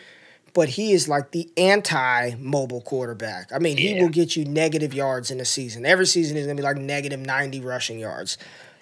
[0.57, 3.53] but he is like the anti-mobile quarterback.
[3.53, 3.93] I mean, yeah.
[3.93, 5.86] he will get you negative yards in a season.
[5.86, 8.39] Every season is going to be like negative 90 rushing yards.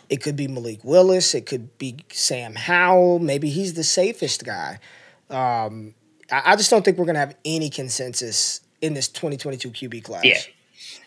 [0.09, 1.35] It could be Malik Willis.
[1.35, 3.19] It could be Sam Howell.
[3.19, 4.79] Maybe he's the safest guy.
[5.29, 5.95] Um,
[6.31, 10.05] I, I just don't think we're going to have any consensus in this 2022 QB
[10.05, 10.23] class.
[10.23, 10.39] Yeah.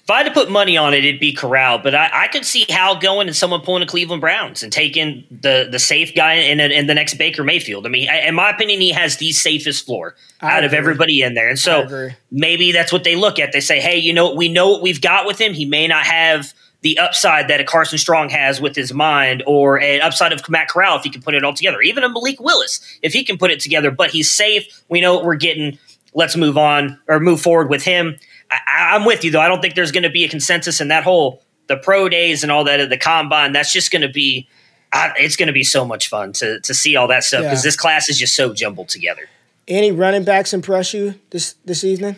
[0.09, 1.81] If I had to put money on it, it'd be Corral.
[1.81, 5.23] But I, I could see Howell going and someone pulling the Cleveland Browns and taking
[5.31, 7.85] the the safe guy in, in the next Baker Mayfield.
[7.85, 10.66] I mean, in my opinion, he has the safest floor I out agree.
[10.66, 11.51] of everybody in there.
[11.51, 13.53] And so maybe that's what they look at.
[13.53, 15.53] They say, hey, you know, we know what we've got with him.
[15.53, 19.79] He may not have the upside that a Carson Strong has with his mind, or
[19.79, 21.83] an upside of Matt Corral if he can put it all together.
[21.83, 23.90] Even a Malik Willis if he can put it together.
[23.90, 24.83] But he's safe.
[24.88, 25.79] We know what we're getting.
[26.14, 28.16] Let's move on or move forward with him.
[28.51, 29.41] I, am with you though.
[29.41, 32.43] I don't think there's going to be a consensus in that whole the pro days
[32.43, 33.53] and all that of the combine.
[33.53, 34.49] That's just going to be.
[34.91, 37.63] I, it's going to be so much fun to to see all that stuff because
[37.63, 37.69] yeah.
[37.69, 39.29] this class is just so jumbled together.
[39.67, 42.17] Any running backs impress you this this evening?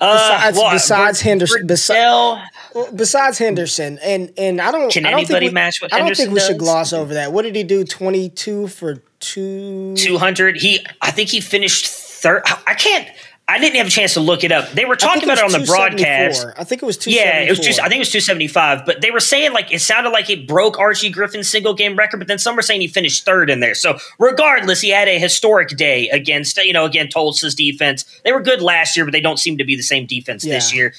[0.00, 2.50] Uh, besides, well, besides Henderson, besides,
[2.96, 4.90] besides Henderson, and and I don't.
[4.90, 6.48] Can I don't anybody we, match what I don't think we does?
[6.48, 7.32] should gloss over that.
[7.32, 7.84] What did he do?
[7.84, 9.94] Twenty two for two.
[9.94, 10.56] Two hundred.
[10.56, 10.84] He.
[11.00, 12.42] I think he finished third.
[12.66, 13.08] I can't.
[13.46, 14.70] I didn't have a chance to look it up.
[14.70, 16.46] They were talking about it on the broadcast.
[16.56, 17.10] I think it was two.
[17.10, 17.60] Yeah, it was.
[17.60, 18.86] Two, I think it was two seventy five.
[18.86, 22.18] But they were saying like it sounded like it broke Archie Griffin's single game record.
[22.18, 23.74] But then some were saying he finished third in there.
[23.74, 28.06] So regardless, he had a historic day against you know again Tulsa's defense.
[28.24, 30.54] They were good last year, but they don't seem to be the same defense yeah.
[30.54, 30.94] this year.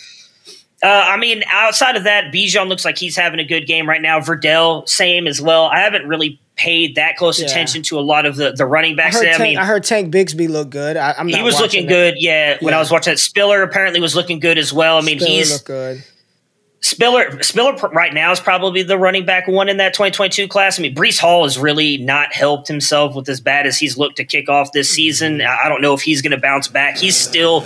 [0.83, 4.01] Uh, I mean, outside of that, Bijan looks like he's having a good game right
[4.01, 4.19] now.
[4.19, 5.65] Verdell, same as well.
[5.65, 7.47] I haven't really paid that close yeah.
[7.47, 9.15] attention to a lot of the, the running backs.
[9.15, 10.97] I heard, Tank, I, mean, I heard Tank Bigsby look good.
[10.97, 11.91] I, am he was looking that.
[11.91, 12.15] good.
[12.17, 12.77] Yeah, when yeah.
[12.77, 14.97] I was watching it, Spiller apparently was looking good as well.
[14.97, 16.03] I mean, Spiller he's good.
[16.81, 20.79] Spiller Spiller right now is probably the running back one in that 2022 class.
[20.79, 24.17] I mean, Breece Hall has really not helped himself with as bad as he's looked
[24.17, 24.95] to kick off this hmm.
[24.95, 25.41] season.
[25.41, 26.97] I don't know if he's going to bounce back.
[26.97, 27.61] He's still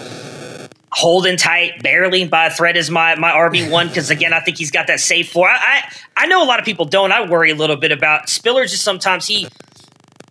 [0.91, 4.57] holding tight barely by a thread is my my RB one because again I think
[4.57, 5.49] he's got that safe floor.
[5.49, 7.11] I, I, I know a lot of people don't.
[7.11, 8.65] I worry a little bit about Spiller.
[8.65, 9.47] Just sometimes he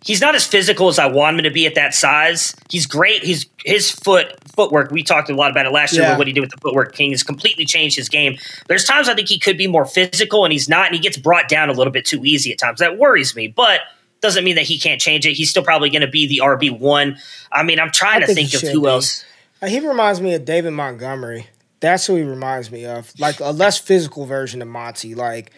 [0.03, 2.55] he's not as physical as I want him to be at that size.
[2.69, 3.23] He's great.
[3.23, 4.91] He's his foot footwork.
[4.91, 6.03] We talked a lot about it last year.
[6.03, 6.17] Yeah.
[6.17, 8.37] What he did with the footwork king has completely changed his game.
[8.67, 11.17] There's times I think he could be more physical and he's not, and he gets
[11.17, 12.79] brought down a little bit too easy at times.
[12.79, 13.81] That worries me, but
[14.21, 15.33] doesn't mean that he can't change it.
[15.33, 17.17] He's still probably going to be the RB one.
[17.51, 18.87] I mean, I'm trying I to think, think of who be.
[18.87, 19.23] else.
[19.67, 21.47] He reminds me of David Montgomery.
[21.79, 23.11] That's who he reminds me of.
[23.19, 25.15] Like a less physical version of Monty.
[25.15, 25.51] Like,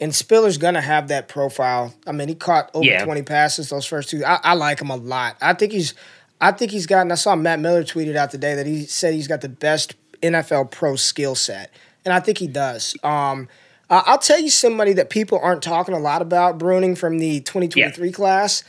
[0.00, 1.94] and Spiller's gonna have that profile.
[2.06, 3.04] I mean, he caught over yeah.
[3.04, 4.24] twenty passes those first two.
[4.24, 5.36] I, I, like him a lot.
[5.40, 5.94] I think he's,
[6.40, 7.10] I think he's gotten.
[7.12, 10.70] I saw Matt Miller tweeted out today that he said he's got the best NFL
[10.70, 11.70] pro skill set,
[12.04, 12.94] and I think he does.
[13.02, 13.48] Um,
[13.88, 18.08] I'll tell you somebody that people aren't talking a lot about, Bruning from the 2023
[18.08, 18.12] yeah.
[18.12, 18.64] class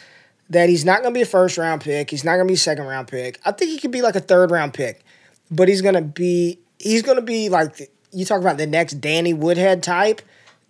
[0.49, 2.09] that he's not going to be a first round pick.
[2.09, 3.39] He's not going to be a second round pick.
[3.45, 5.03] I think he could be like a third round pick,
[5.51, 8.95] but he's going to be he's going to be like you talk about the next
[8.95, 10.21] Danny Woodhead type,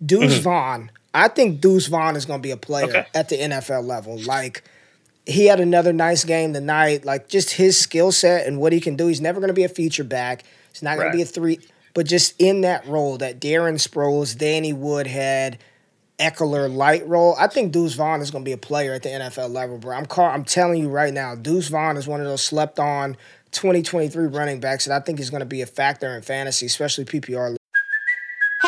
[0.04, 0.42] Deuce mm-hmm.
[0.42, 0.90] Vaughn.
[1.14, 3.06] I think Deuce Vaughn is going to be a player okay.
[3.14, 4.18] at the NFL level.
[4.18, 4.64] Like
[5.26, 7.04] he had another nice game tonight.
[7.04, 9.06] Like just his skill set and what he can do.
[9.06, 10.44] He's never going to be a feature back.
[10.72, 11.12] He's not going right.
[11.12, 11.58] to be a three,
[11.94, 15.58] but just in that role that Darren Sproles, Danny Woodhead
[16.18, 17.36] Ekeler light role.
[17.38, 19.96] I think Deuce Vaughn is going to be a player at the NFL level, bro.
[19.96, 23.16] I'm call, I'm telling you right now, Deuce Vaughn is one of those slept on
[23.52, 27.04] 2023 running backs that I think is going to be a factor in fantasy, especially
[27.04, 27.57] PPR.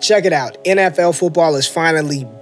[0.00, 0.62] Check it out.
[0.64, 2.26] NFL football is finally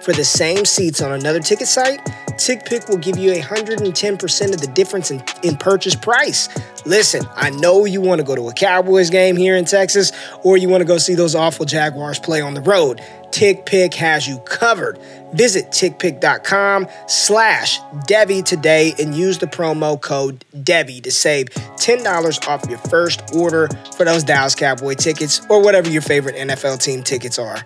[0.00, 2.04] for the same seats on another ticket site,
[2.38, 6.48] TickPick will give you 110% of the difference in, in purchase price.
[6.86, 10.12] Listen, I know you want to go to a Cowboys game here in Texas,
[10.44, 13.00] or you want to go see those awful Jaguars play on the road.
[13.30, 14.98] TickPick has you covered.
[15.34, 22.68] Visit tickpick.com slash Devy today and use the promo code Devy to save $10 off
[22.68, 27.38] your first order for those Dallas Cowboy tickets or whatever your favorite NFL team tickets
[27.38, 27.64] are.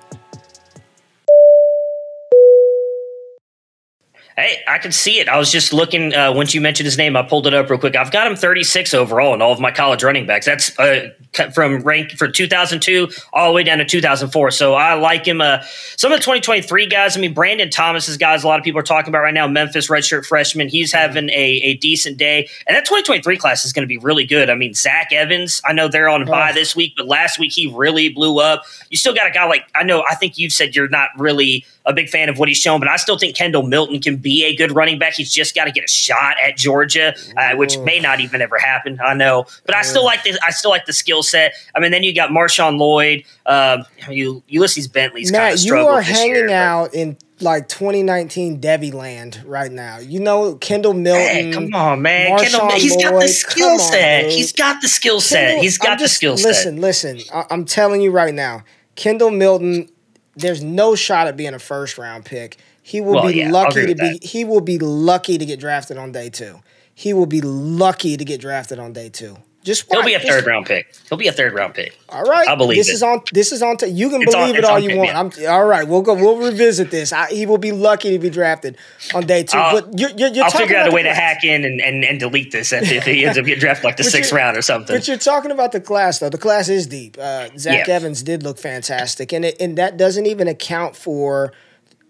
[4.37, 5.29] Hey, I can see it.
[5.29, 7.17] I was just looking uh, once you mentioned his name.
[7.17, 7.97] I pulled it up real quick.
[7.97, 10.47] I've got him 36 overall in all of my college running backs.
[10.47, 11.11] That's uh,
[11.55, 14.51] from rank for 2002 all the way down to 2004.
[14.51, 15.43] So I like him.
[15.43, 15.61] Uh,
[15.97, 17.17] some of the 2023 guys.
[17.17, 19.47] I mean, Brandon Thomas is guys a lot of people are talking about right now.
[19.47, 20.69] Memphis redshirt freshman.
[20.69, 24.25] He's having a, a decent day, and that 2023 class is going to be really
[24.25, 24.49] good.
[24.49, 25.61] I mean, Zach Evans.
[25.65, 28.65] I know they're on a bye this week, but last week he really blew up.
[28.89, 30.05] You still got a guy like I know.
[30.09, 32.89] I think you've said you're not really a big fan of what he's shown, but
[32.89, 35.15] I still think Kendall Milton can be a good running back.
[35.15, 38.59] He's just got to get a shot at Georgia, uh, which may not even ever
[38.59, 38.99] happen.
[39.05, 41.55] I know, but I still like the I still like the skill set.
[41.75, 46.01] I mean, then you got Marshawn Lloyd, um, you Ulysses Bentley's kind of you are
[46.01, 49.99] hanging year, out in like 2019 Devy land right now.
[49.99, 51.21] You know Kendall Milton.
[51.27, 52.39] Hey, come on, man.
[52.39, 54.31] Marshawn Kendall, he's got the skill set.
[54.31, 55.47] he's got the skill set.
[55.47, 56.81] Kendall- He's got I'm the just- skill listen, set.
[56.81, 58.63] Listen, I- I'm telling you right now,
[58.95, 59.89] Kendall Milton.
[60.35, 62.57] There's no shot at being a first round pick.
[62.83, 64.19] He will Well, be yeah, lucky to be.
[64.23, 66.61] He will be lucky to get drafted on day two.
[66.95, 69.37] He will be lucky to get drafted on day two.
[69.65, 70.93] Just He'll be a Just- third round pick.
[71.09, 71.97] He'll be a third round pick.
[72.09, 72.95] All right, I believe this it.
[72.95, 73.21] is on.
[73.33, 73.77] This is on.
[73.77, 75.15] T- you can It's on- believe it all you want.
[75.15, 75.87] I'm all right.
[75.87, 76.15] We'll go.
[76.15, 77.13] We'll revisit this.
[77.13, 78.77] I, he will be lucky to be drafted
[79.15, 81.15] on day 2 I'll- but you're, you're, you're I'll figure out a way the to
[81.15, 83.97] hack in and, and, and delete this if, if he ends up getting drafted like
[83.97, 84.97] the sixth round or something.
[84.97, 86.29] But you're talking about the class, though.
[86.29, 87.17] The class is deep.
[87.19, 87.95] Uh, Zach Yeah.
[87.95, 91.53] Evans did look fantastic, and it, and that doesn't even account for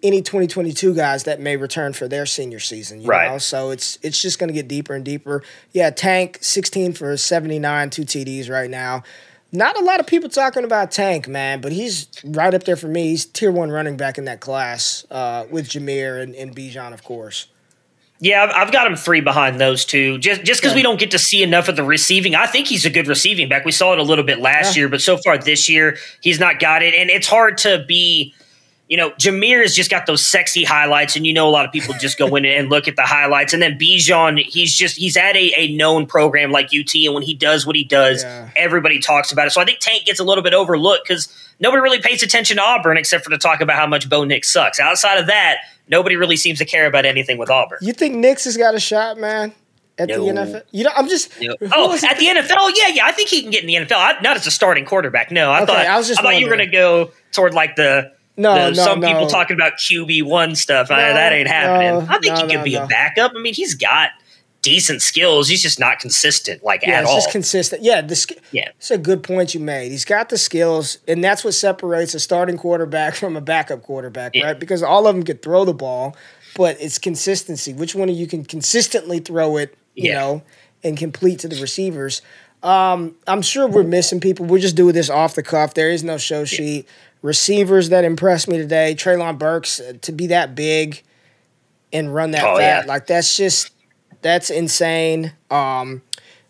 [0.02, 3.00] any 2022 guys that may return for their senior season.
[3.00, 3.30] You Right.
[3.30, 3.38] Know?
[3.38, 5.42] So it's it's just going to get deeper and deeper.
[5.72, 9.02] Yeah, Tank 16 for 79, two TDs right now.
[9.54, 12.88] Not a lot of people talking about Tank, man, but he's right up there for
[12.88, 13.08] me.
[13.08, 17.04] He's tier one running back in that class uh, with Jameer and, and Bijan, of
[17.04, 17.48] course.
[18.18, 20.16] Yeah, I've, got him three behind those two.
[20.18, 22.84] Just just because we don't get to see enough of the receiving, I think he's
[22.84, 23.64] a good receiving back.
[23.64, 24.82] We saw it a little bit last Yeah.
[24.82, 28.32] year, but so far this year he's not got it, and it's hard to be.
[28.92, 31.72] You know, Jameer has just got those sexy highlights, and you know a lot of
[31.72, 33.54] people just go in and look at the highlights.
[33.54, 37.22] And then Bijan, he's just he's at a, a known program like UT, and when
[37.22, 38.50] he does what he does, Yeah.
[38.54, 39.50] everybody talks about it.
[39.52, 42.62] So I think Tank gets a little bit overlooked because nobody really pays attention to
[42.62, 44.78] Auburn except for to talk about how much Bo Nix sucks.
[44.78, 47.78] Outside of that, nobody really seems to care about anything with Auburn.
[47.80, 49.54] You think Nix has got a shot, man,
[49.96, 50.22] at No.
[50.26, 50.62] the NFL?
[50.70, 51.32] You know, I'm just.
[51.32, 53.06] Who Oh, at the NFL, oh, yeah, yeah.
[53.06, 53.96] I think he can get in the NFL.
[53.96, 55.30] I, not as a starting quarterback.
[55.30, 57.54] No, I Okay, thought I was just I thought you were going to go toward
[57.54, 58.12] like the.
[58.36, 59.08] No, the- no, some no.
[59.08, 60.90] people talking about QB one stuff.
[60.90, 62.06] I- that ain't happening.
[62.06, 62.84] no, I think no, he could no, be no.
[62.84, 63.32] a backup.
[63.36, 64.10] I mean, he's got
[64.62, 65.48] decent skills.
[65.48, 67.16] He's just not consistent, like Yeah, at it's all.
[67.16, 67.82] just consistent.
[67.82, 68.68] Yeah, the sk- Yeah.
[68.78, 69.90] it's a good point you made.
[69.90, 74.34] He's got the skills, and that's what separates a starting quarterback from a backup quarterback,
[74.34, 74.46] Yeah.
[74.46, 74.58] right?
[74.58, 76.16] Because all of them could throw the ball,
[76.56, 77.72] but it's consistency.
[77.72, 80.18] Which one of you can consistently throw it, you Yeah.
[80.20, 80.42] know,
[80.84, 82.22] and complete to the receivers?
[82.62, 84.46] Um, I'm sure we're missing people.
[84.46, 85.74] We're just doing this off the cuff.
[85.74, 86.86] There is no show sheet.
[87.22, 91.02] Receivers that impressed me today, Treylon Burks, uh, to be that big
[91.92, 92.92] and run that Oh, fat, yeah.
[92.92, 93.70] like that's just
[94.22, 95.32] that's insane.
[95.50, 96.02] Um,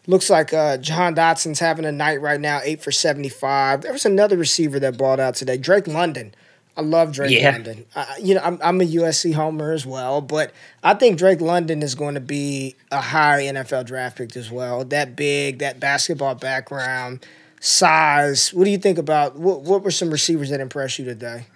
[0.07, 3.83] looks like uh, Jahan Dotson's having a night right now, eight for seventy-five.
[3.83, 6.35] There was another receiver that balled out today, Drake London.
[6.75, 7.51] I love Drake Yeah.
[7.51, 7.85] London.
[7.95, 11.83] Uh, you know, I'm, I'm a USC homer as well, but I think Drake London
[11.83, 14.83] is going to be a high NFL draft pick as well.
[14.87, 17.27] That big, that basketball background,
[17.63, 18.53] size.
[18.53, 19.63] What do you think about what?
[19.63, 21.47] What were some receivers that impressed you today?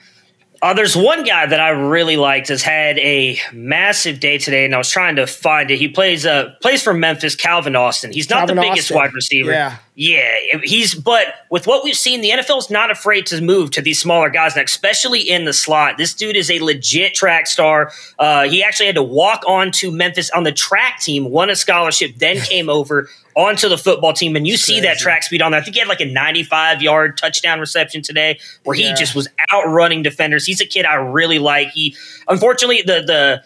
[0.62, 4.74] Uh, there's one guy that I really liked has had a massive day today, and
[4.74, 5.78] I was trying to find it.
[5.78, 8.12] He plays uh plays for Memphis, Calvin Austin.
[8.12, 8.96] He's not Calvin the biggest Austin.
[8.96, 9.50] wide receiver.
[9.50, 9.76] Yeah.
[9.98, 10.30] Yeah,
[10.62, 13.98] he's but with what we've seen, the NFL is not afraid to move to these
[13.98, 15.96] smaller guys now, especially in the slot.
[15.96, 17.92] This dude is a legit track star.
[18.18, 21.56] Uh, he actually had to walk on to Memphis on the track team, won a
[21.56, 25.52] scholarship, then came over onto the football team, and you see that track speed on
[25.52, 25.60] there.
[25.62, 28.94] I think he had like a 95 yard touchdown reception today, where he yeah.
[28.94, 30.44] just was outrunning defenders.
[30.44, 31.70] He's a kid I really like.
[31.70, 31.96] He
[32.28, 33.42] unfortunately the the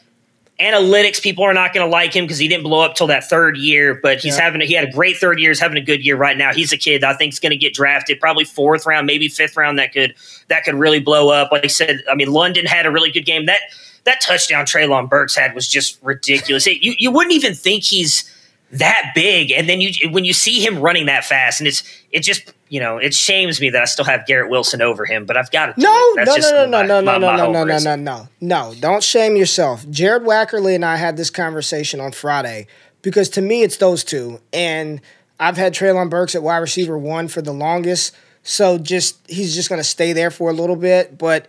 [0.60, 3.24] analytics people are not going to like him because he didn't blow up till that
[3.24, 4.44] third year but he's yeah.
[4.44, 6.52] having a, he had a great third year he's having a good year right now.
[6.52, 9.28] He's a kid that i think is going to get drafted probably fourth round maybe
[9.28, 10.14] fifth round that could
[10.48, 11.50] that could really blow up.
[11.50, 13.46] Like i said i mean london had a really good game.
[13.46, 13.60] That
[14.04, 16.66] that touchdown Treylon Burks had was just ridiculous.
[16.66, 18.30] It, you, you wouldn't even think he's
[18.72, 22.20] that big, and then you when you see him running that fast, and it's it
[22.20, 25.36] just you know it shames me that I still have Garrett Wilson over him, but
[25.36, 27.64] I've got to no no no no no my, no my, no my no no
[27.64, 29.88] no no no no don't shame yourself.
[29.90, 32.68] Jared Wackerly and I had this conversation on Friday
[33.02, 35.00] because to me it's those two, and
[35.40, 38.14] I've had Treylon Burks at wide receiver one for the longest,
[38.44, 41.46] so just he's just going to stay there for a little bit, but.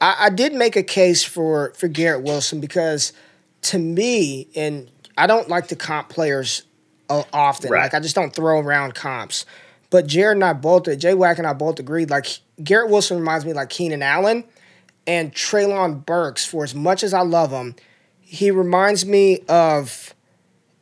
[0.00, 3.12] I, I did make a case for for Garrett Wilson because
[3.62, 4.88] to me, and
[5.18, 6.62] I don't like to comp players
[7.10, 7.70] uh, often.
[7.70, 7.82] Right.
[7.82, 9.44] Like I just don't throw around comps.
[9.90, 12.10] But Jared and I both, Jay Wack and I both agreed.
[12.10, 12.26] Like
[12.62, 14.44] Garrett Wilson reminds me like Keenan Allen
[15.06, 16.44] and Treylon Burks.
[16.44, 17.74] For as much as I love him,
[18.20, 20.14] he reminds me of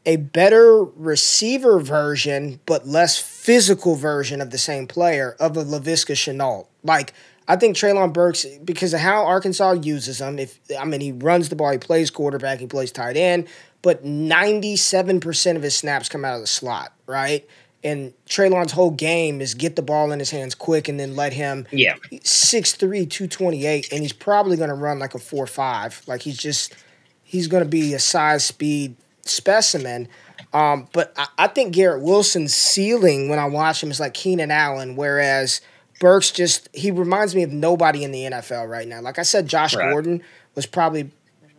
[0.05, 6.14] a better receiver version, but less physical version of the same player of a Laviska
[6.14, 6.66] Shenault.
[6.82, 7.12] Like
[7.49, 11.49] I think Treylon Burks, because of how Arkansas uses him, if I mean he runs
[11.49, 13.47] the ball, he plays quarterback, he plays tight end,
[13.87, 17.49] but 97% of his snaps come out of the slot, right?
[17.84, 21.32] And Treylon's whole game is get the ball in his hands quick and then let
[21.32, 21.95] him yeah.
[22.11, 22.78] 6'3,
[23.09, 26.03] 228, and he's probably gonna run like a 4 5.
[26.09, 26.74] Like he's just
[27.22, 30.09] he's gonna be a size speed specimen.
[30.53, 34.51] Um, but I, I think Garrett Wilson's ceiling when I watch him is like Keenan
[34.51, 35.61] Allen, whereas
[36.01, 39.01] Burks just he reminds me of nobody in the NFL right now.
[39.01, 39.93] Like I said, Josh right.
[39.93, 40.24] Gordon
[40.57, 41.12] was probably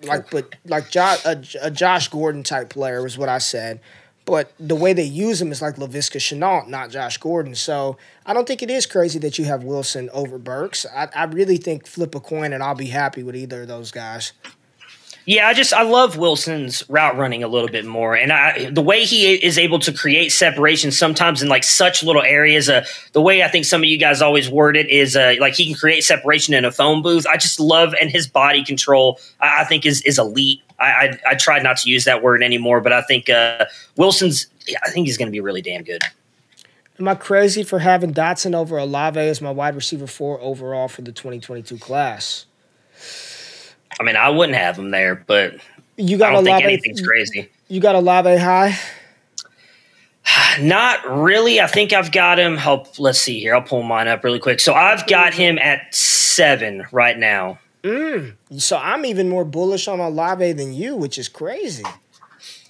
[0.04, 3.80] like but like Josh, a, a, Josh Gordon type player was what I said.
[4.26, 7.56] But the way they use him is like Laviska Shenault, not Josh Gordon.
[7.56, 7.96] So
[8.26, 10.86] I don't think it is crazy that you have Wilson over Burks.
[10.94, 13.90] I, I really think flip a coin and I'll be happy with either of those
[13.90, 14.34] guys.
[15.28, 18.82] Yeah, I just I love Wilson's route running a little bit more, and I, the
[18.82, 22.70] way he is able to create separation sometimes in like such little areas.
[22.70, 25.54] Uh, the way I think some of you guys always word it is uh, like
[25.54, 27.28] he can create separation in a phone booth.
[27.28, 29.20] I just love and his body control.
[29.42, 30.62] I, I think is is elite.
[30.80, 33.66] I, I I tried not to use that word anymore, but I think uh,
[33.98, 34.48] Wilson's.
[34.82, 36.04] I think he's going to be really damn good.
[37.00, 41.02] Am I crazy for having Dotson over Olave as my wide receiver four overall for
[41.02, 42.46] the 2022 class?
[44.00, 45.56] I mean, I wouldn't have him there, but
[45.96, 47.50] you got I don't think anything's crazy.
[47.68, 48.78] You got Olave high?
[50.62, 51.60] Not really.
[51.60, 52.58] I think I've got him.
[52.58, 53.00] Help.
[53.00, 53.56] Let's see here.
[53.56, 54.60] I'll pull mine up really quick.
[54.60, 57.60] So I've got him at seven right now.
[57.84, 58.36] Mm.
[58.58, 61.84] So I'm even more bullish on Olave than you, which is crazy.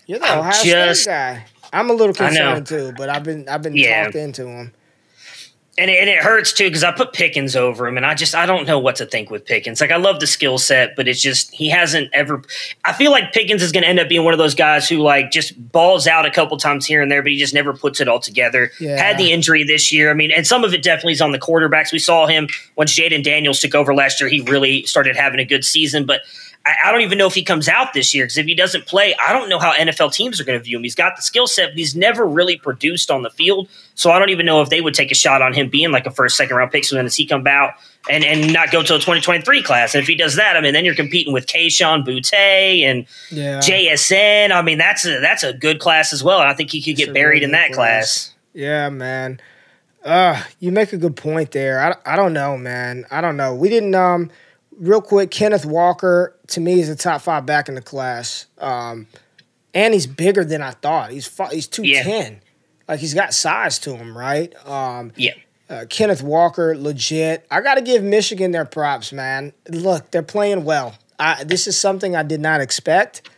[0.05, 1.45] You're the Ohio just, State guy.
[1.73, 4.05] I'm a little concerned too, but I've been I've been yeah.
[4.05, 4.73] talked into him
[5.77, 8.33] and it, and it hurts too because I put Pickens over him, and I just
[8.33, 9.79] I don't know what to think with Pickens.
[9.79, 12.41] Like I love the skill set, but it's just he hasn't ever.
[12.83, 14.97] I feel like Pickens is going to end up being one of those guys who
[14.97, 18.01] like just balls out a couple times here and there, but he just never puts
[18.01, 18.71] it all together.
[18.79, 19.01] Yeah.
[19.01, 20.09] Had the injury this year.
[20.09, 21.91] I mean, and some of it definitely is on the quarterbacks.
[21.91, 24.29] We saw him once Jayden Daniels took over last year.
[24.29, 26.21] He really started having a good season, but
[26.67, 28.85] I, I don't even know if he comes out this year because if he doesn't
[28.85, 30.83] play, I don't know how NFL teams are going to view him.
[30.83, 33.69] He's got the skill set, but he's never really produced on the field.
[33.95, 36.05] So I don't even know if they would take a shot on him being like
[36.05, 36.83] a first, second round pick.
[36.83, 37.71] So then does he come out
[38.09, 39.95] and, and not go to a 2023 class?
[39.95, 43.59] And if he does that, I mean, then you're competing with Kayshon Boutte and yeah.
[43.59, 44.51] JSN.
[44.51, 46.41] I mean, that's a, that's a good class as well.
[46.41, 48.27] And I think he could get buried in that class.
[48.27, 48.35] class.
[48.53, 49.39] Yeah, man.
[50.03, 51.79] Uh, you make a good point there.
[51.79, 53.05] I, I don't know, man.
[53.09, 53.55] I don't know.
[53.55, 54.29] We didn't um–
[54.79, 59.07] real quick, Kenneth Walker to me is a top five back in the class, um,
[59.73, 61.11] and he's bigger than I thought.
[61.11, 62.39] He's he's two ten, yeah.
[62.87, 64.53] like he's got size to him, right?
[64.67, 65.33] Um, yeah.
[65.69, 67.45] Uh, Kenneth Walker, legit.
[67.51, 69.51] I got to give Michigan their props, man.
[69.67, 70.95] Look, they're playing well.
[71.19, 73.29] I, this is something I did not expect.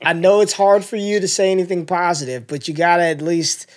[0.00, 3.20] I know it's hard for you to say anything positive, but you got to at
[3.20, 3.68] least.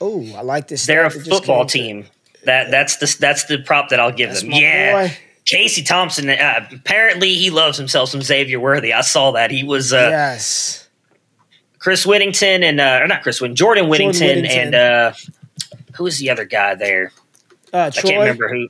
[0.00, 0.86] Oh, I like this.
[0.86, 2.06] They're a football team.
[2.44, 4.52] That that's the that's the prop that I'll give that's them.
[4.52, 5.16] Yeah, boy.
[5.46, 6.30] Casey Thompson.
[6.30, 8.92] Uh, apparently, he loves himself some Xavier Worthy.
[8.92, 9.92] I saw that he was.
[9.92, 10.88] Uh, yes.
[11.78, 14.74] Chris Whittington and uh, or not Chris Whittington, Jordan Whittington, Jordan Whittington.
[14.74, 15.12] and uh,
[15.96, 17.12] who was the other guy there?
[17.74, 18.68] Uh, I can't remember who.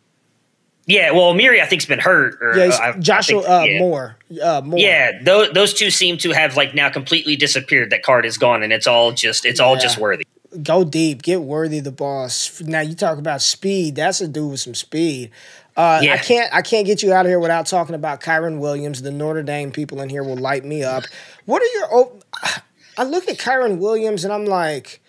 [0.86, 2.36] Yeah, well, Miri I think's been hurt.
[2.42, 3.78] Or, yeah, uh, Joshua think, uh, yeah.
[3.78, 4.16] Moore.
[4.42, 4.78] Uh, Moore.
[4.78, 7.90] Yeah, those those two seem to have like now completely disappeared.
[7.90, 10.26] That card is gone, and it's all just it's all just worthy.
[10.62, 11.22] Go deep.
[11.22, 12.60] Get worthy the boss.
[12.60, 13.94] Now you talk about speed.
[13.94, 15.30] That's a dude with some speed.
[15.76, 16.14] Uh, yeah.
[16.14, 19.02] I can't I can't get you out of here without talking about Kyren Williams.
[19.02, 21.04] The Notre Dame people in here will light me up.
[21.46, 21.88] What are your?
[21.90, 22.20] Oh,
[22.96, 25.00] I look at Kyren Williams and I'm like,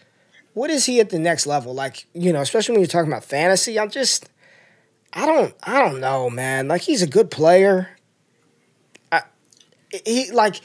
[0.53, 1.73] what is he at the next level?
[1.73, 3.79] Like you know, especially when you're talking about fantasy.
[3.79, 4.27] I'm just,
[5.13, 6.67] I don't I don't know, man.
[6.67, 7.89] Like he's a good player.
[9.11, 9.21] I,
[10.03, 10.61] he like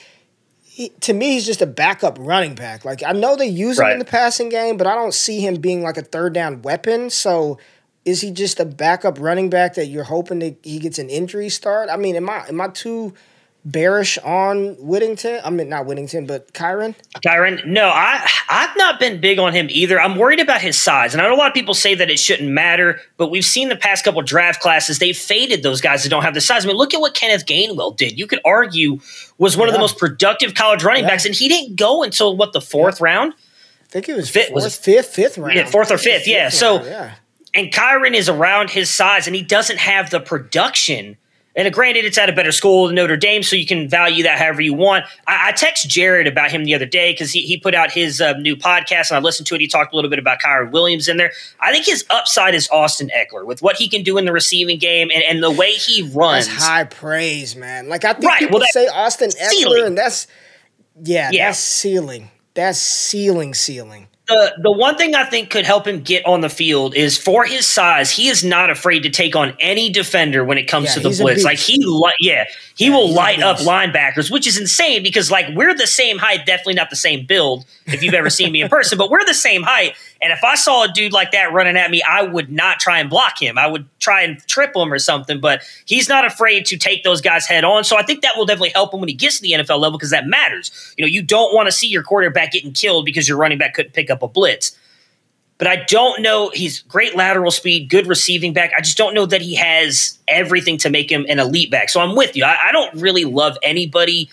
[0.62, 2.86] he, to me, he's just a backup running back.
[2.86, 5.56] Like I know they use him in the passing game, but I don't see him
[5.56, 7.10] being like a third down weapon.
[7.10, 7.58] So
[8.04, 11.48] is he just a backup running back that you're hoping that he gets an injury
[11.48, 11.88] start?
[11.90, 13.14] I mean, am I am I too
[13.64, 15.40] bearish on Whittington.
[15.44, 16.94] I mean, not Whittington, but Kyren.
[17.24, 20.00] Kyren, no, I I've not been big on him either.
[20.00, 22.18] I'm worried about his size, and I know a lot of people say that it
[22.18, 26.08] shouldn't matter, but we've seen the past couple draft classes they've faded those guys that
[26.08, 26.64] don't have the size.
[26.64, 28.18] I mean, look at what Kenneth Gainwell did.
[28.18, 28.98] You could argue
[29.38, 29.72] was one yeah.
[29.72, 31.10] of the most productive college running yeah.
[31.10, 33.06] backs, and he didn't go until what the fourth yeah.
[33.06, 33.34] round.
[33.34, 34.52] I think it was fifth.
[34.52, 35.14] Was it fifth?
[35.14, 35.56] Fifth round?
[35.56, 36.26] Yeah, fourth or fifth.
[36.26, 36.42] yeah.
[36.42, 37.10] Round, so.
[37.54, 41.16] And Kyren is around his size, and he doesn't have the production
[41.56, 44.38] and granted, it's at a better school than Notre Dame, so you can value that
[44.38, 45.04] however you want.
[45.26, 48.20] I, I text Jared about him the other day because he, he put out his
[48.20, 49.60] uh, new podcast and I listened to it.
[49.60, 51.32] He talked a little bit about Kyren Williams in there.
[51.58, 54.78] I think his upside is Austin Ekeler with what he can do in the receiving
[54.78, 56.46] game and, and the way he runs.
[56.46, 57.88] That's high praise, man.
[57.88, 58.38] Like I think right.
[58.38, 60.28] people well, say Austin Ekeler, and that's
[61.02, 62.30] yeah, yeah, that's ceiling.
[62.54, 66.48] That's ceiling, ceiling the the one thing I think could help him get on the
[66.48, 70.56] field is for his size, he is not afraid to take on any defender when
[70.56, 71.44] it comes yeah, to the blitz.
[71.44, 71.78] Like he,
[72.20, 72.44] yeah,
[72.80, 76.46] he yeah, will light up linebackers, which is insane because like we're the same height,
[76.46, 77.66] definitely not the same build.
[77.84, 79.96] If you've ever seen me in person, but we're the same height.
[80.22, 82.98] And if I saw a dude like that running at me, I would not try
[82.98, 83.58] and block him.
[83.58, 85.40] I would try and trip him or something.
[85.40, 87.84] But he's not afraid to take those guys head on.
[87.84, 89.98] So I think that will definitely help him when he gets to the NFL level
[89.98, 90.94] because that matters.
[90.96, 93.74] You know, you don't want to see your quarterback getting killed because your running back
[93.74, 94.74] couldn't pick up a blitz.
[95.60, 96.50] But I don't know.
[96.54, 98.72] He's great lateral speed, good receiving back.
[98.76, 101.90] I just don't know that he has everything to make him an elite back.
[101.90, 102.44] So I'm with you.
[102.44, 104.30] I, I don't really love anybody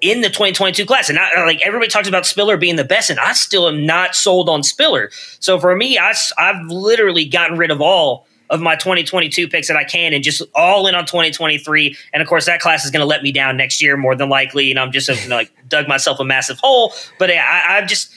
[0.00, 1.10] in the 2022 class.
[1.10, 4.14] And I, like everybody talks about Spiller being the best, and I still am not
[4.14, 5.10] sold on Spiller.
[5.38, 9.76] So for me, I, I've literally gotten rid of all of my 2022 picks that
[9.76, 11.94] I can and just all in on 2023.
[12.14, 14.30] And of course, that class is going to let me down next year more than
[14.30, 14.70] likely.
[14.70, 16.94] And I'm just like dug myself a massive hole.
[17.18, 18.14] But I, I just.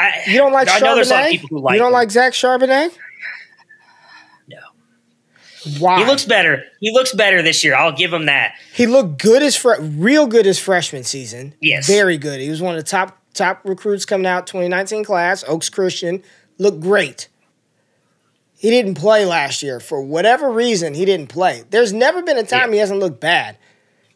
[0.00, 0.82] I, you don't like I Charbonnet?
[0.82, 1.92] know there's a lot of people who like You don't him.
[1.94, 2.96] like Zach Charbonnet?
[4.48, 4.58] No.
[5.78, 5.98] Why?
[6.00, 6.64] He looks better.
[6.80, 7.74] He looks better this year.
[7.74, 8.54] I'll give him that.
[8.74, 11.54] He looked good as fr- real good as freshman season.
[11.60, 12.40] Yes, very good.
[12.40, 15.44] He was one of the top top recruits coming out 2019 class.
[15.46, 16.22] Oaks Christian
[16.58, 17.28] looked great.
[18.56, 20.92] He didn't play last year for whatever reason.
[20.94, 21.64] He didn't play.
[21.70, 22.74] There's never been a time yeah.
[22.74, 23.56] he hasn't looked bad.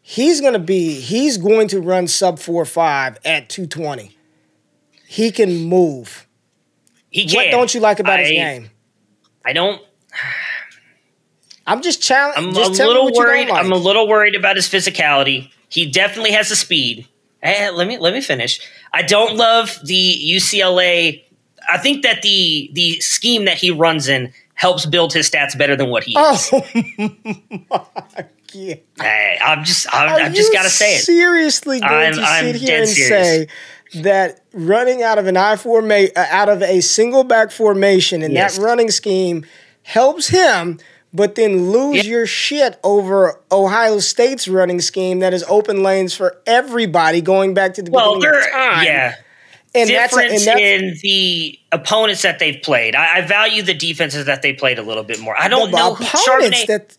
[0.01, 0.99] He's gonna be.
[0.99, 4.14] He's going to run sub four five at 220.
[5.07, 6.27] He can move.
[7.09, 7.37] He can.
[7.37, 8.69] What don't you like about I, his game?
[9.45, 9.81] I don't.
[11.67, 12.49] I'm just challenging.
[12.49, 13.49] I'm just a little worried.
[13.49, 13.63] Like.
[13.63, 15.49] I'm a little worried about his physicality.
[15.69, 17.07] He definitely has the speed.
[17.41, 18.59] Hey, let me let me finish.
[18.93, 21.23] I don't love the UCLA.
[21.69, 25.75] I think that the the scheme that he runs in helps build his stats better
[25.75, 26.49] than what he is.
[26.51, 26.65] Oh
[27.69, 28.79] my God.
[29.01, 31.01] Hey, I'm just I'm, I'm just gotta say it.
[31.01, 33.27] Seriously, going I'm, to I'm sit here and serious.
[33.27, 33.47] say
[34.03, 38.31] that running out of an I forma- uh, out of a single back formation in
[38.31, 38.57] yes.
[38.57, 39.45] that running scheme
[39.83, 40.79] helps him
[41.15, 46.41] but then lose your shit over Ohio State's running scheme that is open lanes for
[46.45, 48.85] everybody going back to the well, beginning of time.
[48.85, 49.15] Yeah.
[49.73, 52.95] And difference that's, and that's, in the opponents that they've played.
[52.95, 55.37] I, I, value the defenses that they played a little bit more.
[55.37, 56.67] I don't know who Charbonnet.
[56.67, 56.97] That,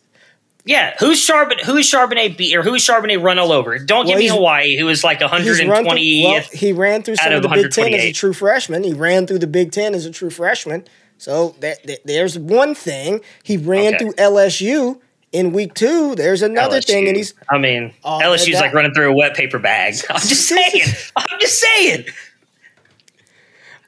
[0.66, 1.62] yeah, who's Charbonnet?
[1.62, 3.78] Who's Charbonnet beat or who's Charbonnet run all over?
[3.78, 6.24] Don't well, give me Hawaii, who was like 120.
[6.24, 8.82] Well, he ran through some of the Big Ten as a true freshman.
[8.82, 10.84] He ran through the Big Ten as a true freshman.
[11.18, 13.20] So that, that, there's one thing.
[13.44, 13.98] He ran okay.
[13.98, 15.00] through LSU
[15.30, 16.16] in week two.
[16.16, 16.86] There's another LSU.
[16.86, 17.32] thing, and he's.
[17.48, 19.94] I mean, oh, LSU's like running through a wet paper bag.
[20.10, 20.82] I'm just saying.
[21.14, 22.06] I'm just saying.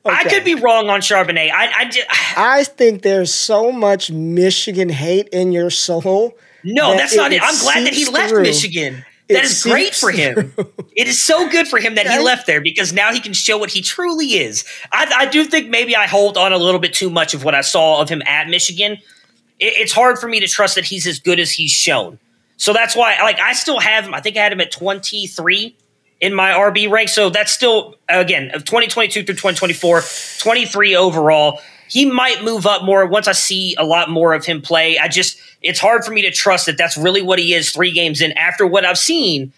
[0.07, 0.15] Okay.
[0.15, 1.51] I could be wrong on Charbonnet.
[1.51, 2.07] I, I, just,
[2.39, 6.39] I think there's so much Michigan hate in your soul.
[6.65, 7.43] No, that that's not it.
[7.43, 8.43] I'm glad that he left through.
[8.43, 9.05] Michigan.
[9.29, 10.55] That is great for him.
[10.97, 13.59] it is so good for him that he left there because now he can show
[13.59, 14.65] what he truly is.
[14.91, 17.55] I, I, do think maybe I hold on a little bit too much of what
[17.55, 18.93] I saw of him at Michigan.
[18.93, 22.19] It, it's hard for me to trust that he's as good as he's shown.
[22.57, 24.15] So that's why, like, I still have him.
[24.15, 25.77] I think I had him at 23
[26.21, 27.11] in my RB rank.
[27.11, 30.03] So that's still, again, of 2022 through 2024,
[30.39, 31.61] 23 overall.
[31.89, 34.99] He might move up more once I see a lot more of him play.
[34.99, 37.93] I just, it's hard for me to trust that that's really what he is three
[37.93, 39.53] games in after what I've seen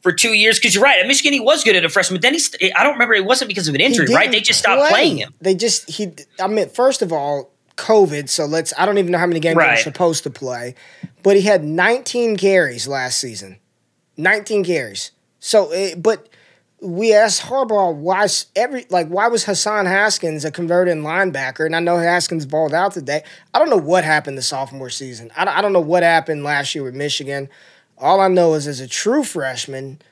[0.00, 0.98] for two years because you're right.
[1.00, 2.20] At Michigan, he was good at a freshman.
[2.20, 3.14] Then he's I don't remember.
[3.14, 4.30] It wasn't because of an injury, right?
[4.30, 4.90] They just stopped play.
[4.90, 5.34] playing him.
[5.40, 6.12] They just he.
[6.40, 8.28] I mean, first of all, COVID.
[8.28, 8.72] So let's.
[8.76, 9.68] I don't even know how many games Right.
[9.68, 10.74] he was supposed to play,
[11.22, 13.58] but he had 19 carries last season.
[14.16, 15.12] 19 carries.
[15.38, 16.28] So, eh, but
[16.82, 18.26] we asked Harbaugh why
[18.56, 21.64] every like why was Hassan Haskins a converted linebacker?
[21.64, 23.22] And I know Haskins balled out today.
[23.54, 25.30] I don't know what happened the sophomore season.
[25.36, 27.48] I don't, I don't know what happened last year with Michigan.
[27.98, 30.02] All I know is as a true freshman,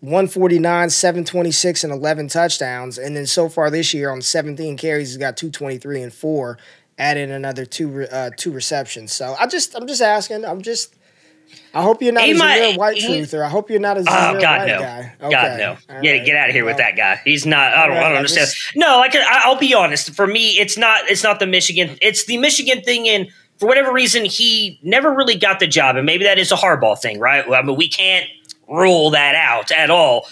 [0.00, 2.98] 149, 726, and 11 touchdowns.
[2.98, 6.58] And then so far this year on 17 carries, he's got 223 and four,
[6.98, 9.12] added another two uh, two receptions.
[9.12, 10.44] So I just I'm just asking.
[10.44, 10.94] I'm just
[11.72, 13.44] I hope you're not He a might- White he- truther.
[13.44, 15.14] I hope you're not a Oh God White no, guy.
[15.30, 16.24] God no, All yeah, right.
[16.26, 17.20] get out of here with that guy.
[17.24, 17.72] He's not.
[17.74, 17.96] I don't.
[17.96, 18.46] I don't I understand.
[18.48, 20.14] just- no, like I, I'll be honest.
[20.14, 21.08] For me, it's not.
[21.08, 21.96] It's not the Michigan.
[22.02, 23.08] It's the Michigan thing.
[23.08, 23.28] And
[23.58, 25.94] for whatever reason, he never really got the job.
[25.96, 27.44] And maybe that is a Harbaugh thing, right?
[27.48, 28.26] I mean, we can't
[28.68, 30.26] rule that out at all.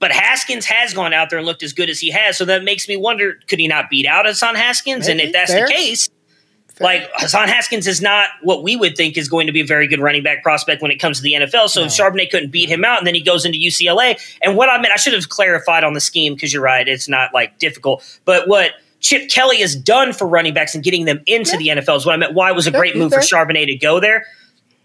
[0.00, 2.62] But Haskins has gone out there and looked as good as he has, so that
[2.62, 5.08] makes me wonder: could he not beat out Hassan Haskins?
[5.08, 5.66] and if that's Fair.
[5.66, 6.10] the case,
[6.80, 9.86] like Hassan Haskins is not what we would think is going to be a very
[9.86, 11.68] good running back prospect when it comes to the NFL.
[11.68, 14.18] So if Charbonnet couldn't beat him out, and then he goes into UCLA.
[14.42, 17.08] And what I meant, I should have clarified on the scheme because you're right, it's
[17.08, 18.02] not like difficult.
[18.24, 21.98] But what Chip Kelly has done for running backs and getting them into the NFL
[21.98, 22.34] is what I meant.
[22.34, 23.20] Why it was a great move for.
[23.20, 24.26] Charbonnet to go there.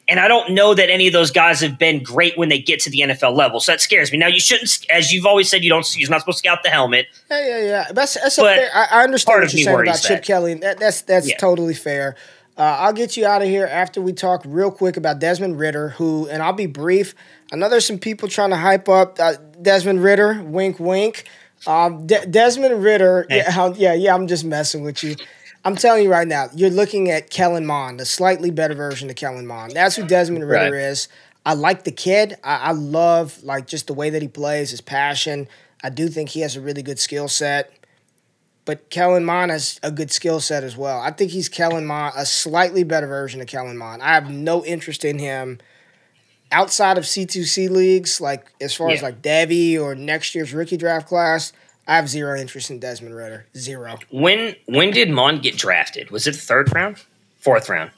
[0.09, 2.79] And I don't know that any of those guys have been great when they get
[2.81, 3.59] to the NFL level.
[3.59, 4.17] So that scares me.
[4.17, 5.85] Now you shouldn't, as you've always said, you don't.
[5.97, 7.07] You're not supposed to scout the helmet.
[7.29, 7.91] Yeah, yeah, yeah.
[7.91, 8.69] That's that's a fair.
[8.73, 10.23] I, I understand what you're saying about worries Chip.
[10.23, 10.53] Kelly.
[10.55, 11.37] That, that's that's Yeah.
[11.37, 12.15] totally fair.
[12.57, 15.89] Uh, I'll get you out of here after we talk real quick about Desmond Ridder,
[15.89, 17.15] who, and I'll be brief.
[17.53, 20.41] I know there's some people trying to hype up uh, Desmond Ridder.
[20.43, 21.23] Wink, wink.
[21.65, 23.25] Um, De- Desmond Ridder.
[23.29, 24.13] Yeah, yeah, yeah.
[24.13, 25.15] I'm just messing with you.
[25.65, 29.15] I'm telling you right now, you're looking at Kellen Mond, a slightly better version of
[29.15, 29.73] Kellen Mond.
[29.73, 30.83] That's who Desmond Ridder Right.
[30.85, 31.07] is.
[31.45, 32.35] I like the kid.
[32.43, 35.47] I, I love like just the way that he plays, his passion.
[35.83, 37.73] I do think he has a really good skill set.
[38.65, 40.99] But Kellen Mond has a good skill set as well.
[40.99, 44.01] I think he's Kellen Mond, a slightly better version of Kellen Mond.
[44.03, 45.59] I have no interest in him
[46.51, 51.07] outside of C2C leagues, like as far as like Devy or next year's rookie draft
[51.07, 51.51] class.
[51.89, 53.47] I have zero interest in Desmond Ridder.
[53.57, 53.97] Zero.
[54.11, 56.11] When when did Mond get drafted?
[56.11, 57.03] Was it the third round,
[57.39, 57.89] fourth round,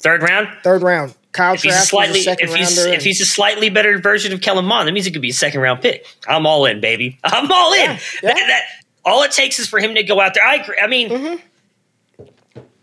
[0.00, 0.48] third round?
[0.62, 1.14] Third round.
[1.32, 4.34] Kyle If he's a Trask slightly a if he's if he's a slightly better version
[4.34, 6.04] of Kellen Mond, that means it could be a second round pick.
[6.28, 7.18] I'm all in, baby.
[7.24, 7.80] I'm all in.
[7.80, 8.34] Yeah, yeah.
[8.34, 8.62] That, that-
[9.04, 10.44] all it takes is for him to go out there.
[10.44, 10.76] I agree.
[10.82, 11.08] I mean.
[11.08, 11.46] Mm-hmm.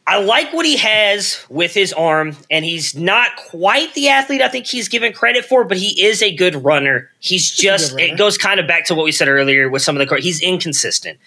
[0.07, 4.49] I like what he has with his arm, and he's not quite the athlete I
[4.49, 7.09] think he's given credit for, but he is a good runner.
[7.19, 8.13] He's just, runner.
[8.13, 10.41] it goes kind of back to what we said earlier with some of the, he's
[10.41, 11.17] inconsistent.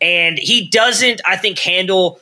[0.00, 2.20] And he doesn't, I think, handle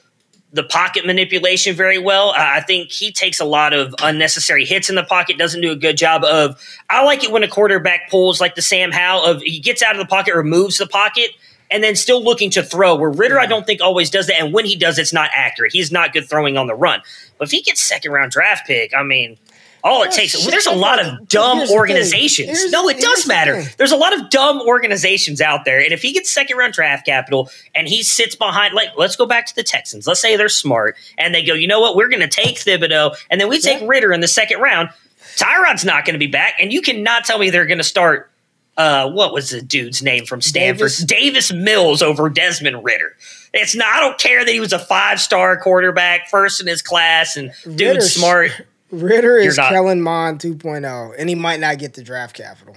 [0.53, 2.33] the pocket manipulation very well.
[2.35, 5.77] I think he takes a lot of unnecessary hits in the pocket, doesn't do a
[5.77, 6.59] good job of.
[6.89, 9.93] I like it when a quarterback pulls like the Sam Howell of he gets out
[9.93, 11.31] of the pocket or moves the pocket
[11.71, 12.95] and then still looking to throw.
[12.97, 15.73] Where Ridder, I don't think always does that, and when he does, it's not accurate.
[15.73, 17.01] He's not good throwing on the run.
[17.39, 19.39] But if he gets second round draft pick, I mean.
[19.85, 20.33] All it Yeah, takes.
[20.41, 22.73] shit, there's a lot of dumb here's organizations.
[22.73, 23.63] No, it does matter.
[23.77, 27.07] There's a lot of dumb organizations out there, and if he gets second round draft
[27.07, 30.09] capital and he sits behind, like, let's go back to the Texans.
[30.09, 33.15] Let's say they're smart and they go, you know what, we're going to take Thibodeaux,
[33.31, 33.87] and then we take Yeah.
[33.87, 34.89] Ridder in the second round.
[35.37, 38.29] Tyrod's not going to be back, and you cannot tell me they're going to start.
[38.77, 40.79] Uh, what was the dude's name from Stanford?
[40.79, 40.99] Davis.
[41.05, 43.17] Davis Mills over Desmond Ridder.
[43.55, 43.89] It's not.
[43.89, 47.53] I don't care that he was a five star quarterback, first in his class, and
[47.65, 48.51] dude Ridder's- smart.
[48.91, 52.77] Ridder is not- Kellen Mond 2.0, and he might not get the draft capital.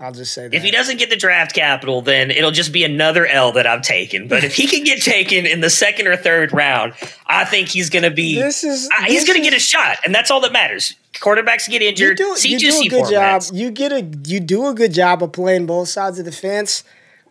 [0.00, 0.54] I'll just say that.
[0.54, 3.82] If he doesn't get the draft capital, then it'll just be another L that I've
[3.82, 4.28] taken.
[4.28, 6.92] But if he can get taken in the second or third round,
[7.26, 8.36] I think he's going to be.
[8.40, 10.94] This is- I- he's going to get a shot, and that's all that matters.
[11.20, 12.16] Quarterbacks get you injured.
[12.16, 13.42] do, C you two do a good job.
[13.52, 16.84] You get a you do a good job of playing both sides of the fence,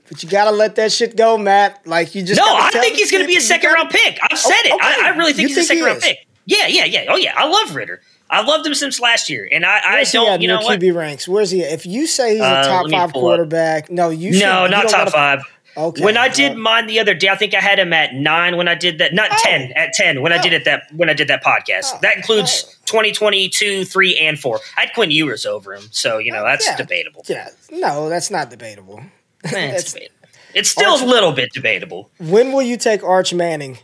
[0.09, 1.85] but you gotta let that shit go, Matt.
[1.87, 4.19] Like you just No, I think he's going to be a second gotta- round pick.
[4.21, 4.81] I've said Oh, it.
[4.81, 5.07] I.
[5.07, 6.03] I really think You he's a think he second round is?
[6.03, 6.17] pick.
[6.45, 7.05] Yeah, yeah, yeah.
[7.09, 8.01] Oh yeah, I love Ridder.
[8.29, 10.41] I loved him since last year, and I, I Where's he don't.
[10.41, 10.79] You know what?
[10.81, 11.27] QB ranks?
[11.29, 11.63] Where's he?
[11.63, 11.71] At?
[11.71, 13.37] If you say he's a Uh, top five pull up.
[13.37, 15.39] quarterback, no, you should, No, you not top gotta- five.
[15.77, 16.03] Okay.
[16.03, 18.67] When I did mine the other day, I think I had him at nine when
[18.67, 19.13] I did that.
[19.13, 19.37] Not Oh.
[19.43, 20.55] ten at ten when I did Oh.
[20.57, 21.91] it that when I did that podcast.
[21.93, 21.99] Oh.
[22.01, 22.73] That includes Oh.
[22.87, 24.59] 2022, three, and four.
[24.77, 26.75] I'd Quinn Ewers over him, so you know that's Yeah.
[26.77, 27.23] debatable.
[27.27, 28.99] yeah, no, that's not debatable.
[29.43, 30.13] Eh, That's- debatable.
[30.53, 32.09] It's still Arch- a little bit debatable.
[32.17, 33.77] When will you take Arch Manning?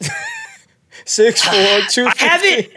[1.04, 2.06] Six four two.
[2.06, 2.68] I haven't.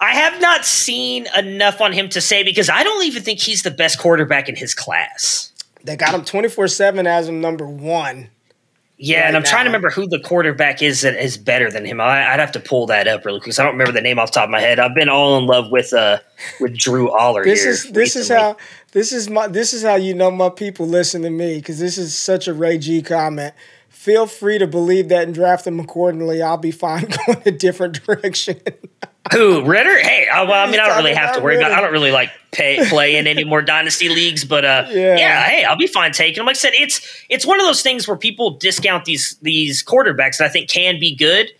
[0.00, 3.62] I have not seen enough on him to say because I don't even think he's
[3.62, 5.52] the best quarterback in his class.
[5.84, 8.28] They got him twenty four seven as him number one.
[9.02, 11.86] Yeah, right and I'm trying to remember who the quarterback is that is better than
[11.86, 12.02] him.
[12.02, 14.18] I, I'd have to pull that up really quick because I don't remember the name
[14.18, 14.78] off the top of my head.
[14.78, 16.18] I've been all in love with uh
[16.60, 17.42] with Drew Allar.
[17.42, 18.58] This is this is how
[18.92, 21.96] this is my this is how you know my people listen to me because this
[21.96, 23.54] is such a Ray G comment.
[24.00, 26.40] Feel free to believe that and draft them accordingly.
[26.40, 28.58] I'll be fine going a different direction.
[29.34, 29.98] Who Ridder?
[30.00, 31.70] Hey, I, well, I mean, I don't really have to worry about.
[31.72, 35.18] I don't really like pay, play in any more dynasty leagues, but uh, Yeah.
[35.18, 35.42] yeah.
[35.44, 36.46] hey, I'll be fine taking them.
[36.46, 40.38] Like I said, it's it's one of those things where people discount these these quarterbacks
[40.38, 41.52] that I think can be good.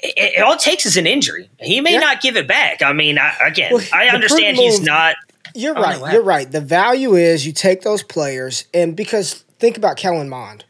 [0.00, 1.48] It, it all it takes is an injury.
[1.60, 2.00] He may Yeah.
[2.00, 2.82] not give it back.
[2.82, 5.14] I mean, I, again, Well, I understand he's move- not.
[5.54, 6.12] You're I don't know right.
[6.14, 6.50] You're right.
[6.50, 10.64] The value is you take those players and because think about Kellen Mond.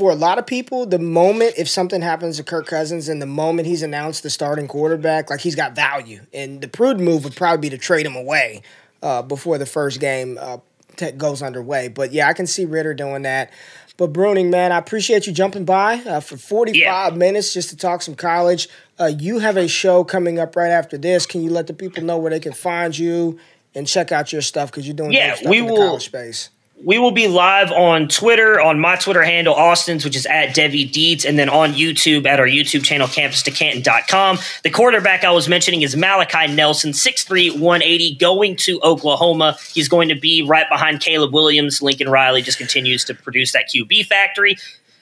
[0.00, 3.26] For a lot of people, the moment if something happens to Kirk Cousins and the
[3.26, 6.22] moment he's announced the starting quarterback, like he's got value.
[6.32, 8.62] And the prudent move would probably be to trade him away
[9.02, 10.56] uh, before the first game uh,
[10.96, 11.88] t- goes underway.
[11.88, 13.52] But yeah, I can see Ridder doing that.
[13.98, 17.10] But Bruning, man, I appreciate you jumping by uh, for 45 Yeah.
[17.14, 18.70] minutes just to talk some college.
[18.98, 21.26] Uh, you have a show coming up right after this.
[21.26, 23.38] Can you let the people know where they can find you
[23.74, 26.06] and check out your stuff because you're doing Yeah, stuff we in the will- college
[26.06, 26.48] space?
[26.82, 30.90] We will be live on Twitter, on my Twitter handle, Austin's, which is at Devy
[30.90, 34.38] Deeds, and then on YouTube at our YouTube channel, campus2canton.com.
[34.62, 39.58] The quarterback I was mentioning is Malachi Nelson, 6'3, 180, going to Oklahoma.
[39.74, 41.82] He's going to be right behind Caleb Williams.
[41.82, 44.56] Lincoln Riley just continues to produce that QB factory.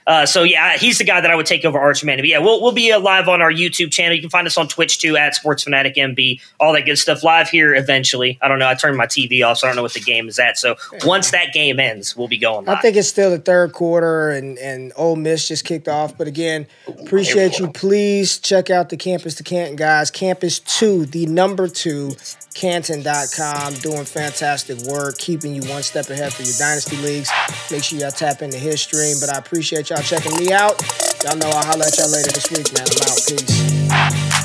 [0.09, 2.17] Uh, so yeah, he's the guy that I would take over Archman.
[2.17, 4.15] But yeah, we'll we'll be uh, live on our YouTube channel.
[4.15, 6.41] You can find us on Twitch too at Sports Fanatic MB.
[6.59, 8.39] All that good stuff live here eventually.
[8.41, 8.67] I don't know.
[8.67, 10.57] I turned my TV off, so I don't know what the game is at.
[10.57, 12.79] So once that game ends, we'll be going live.
[12.79, 16.17] I think it's still the third quarter, and and Ole Miss just kicked off.
[16.17, 17.69] But again, appreciate you.
[17.69, 20.11] Please check out the Campus to Canton guys.
[20.11, 22.13] Campus Two, the number two,
[22.55, 27.31] Canton.com, doing fantastic work, keeping you one step ahead for your dynasty leagues.
[27.71, 29.17] Make sure y'all tap into his stream.
[29.21, 30.81] But I appreciate y'all checking me out.
[31.25, 32.87] Y'all know I'll holler at y'all later this week, man.
[32.87, 33.19] I'm out.
[33.27, 34.38] Peace.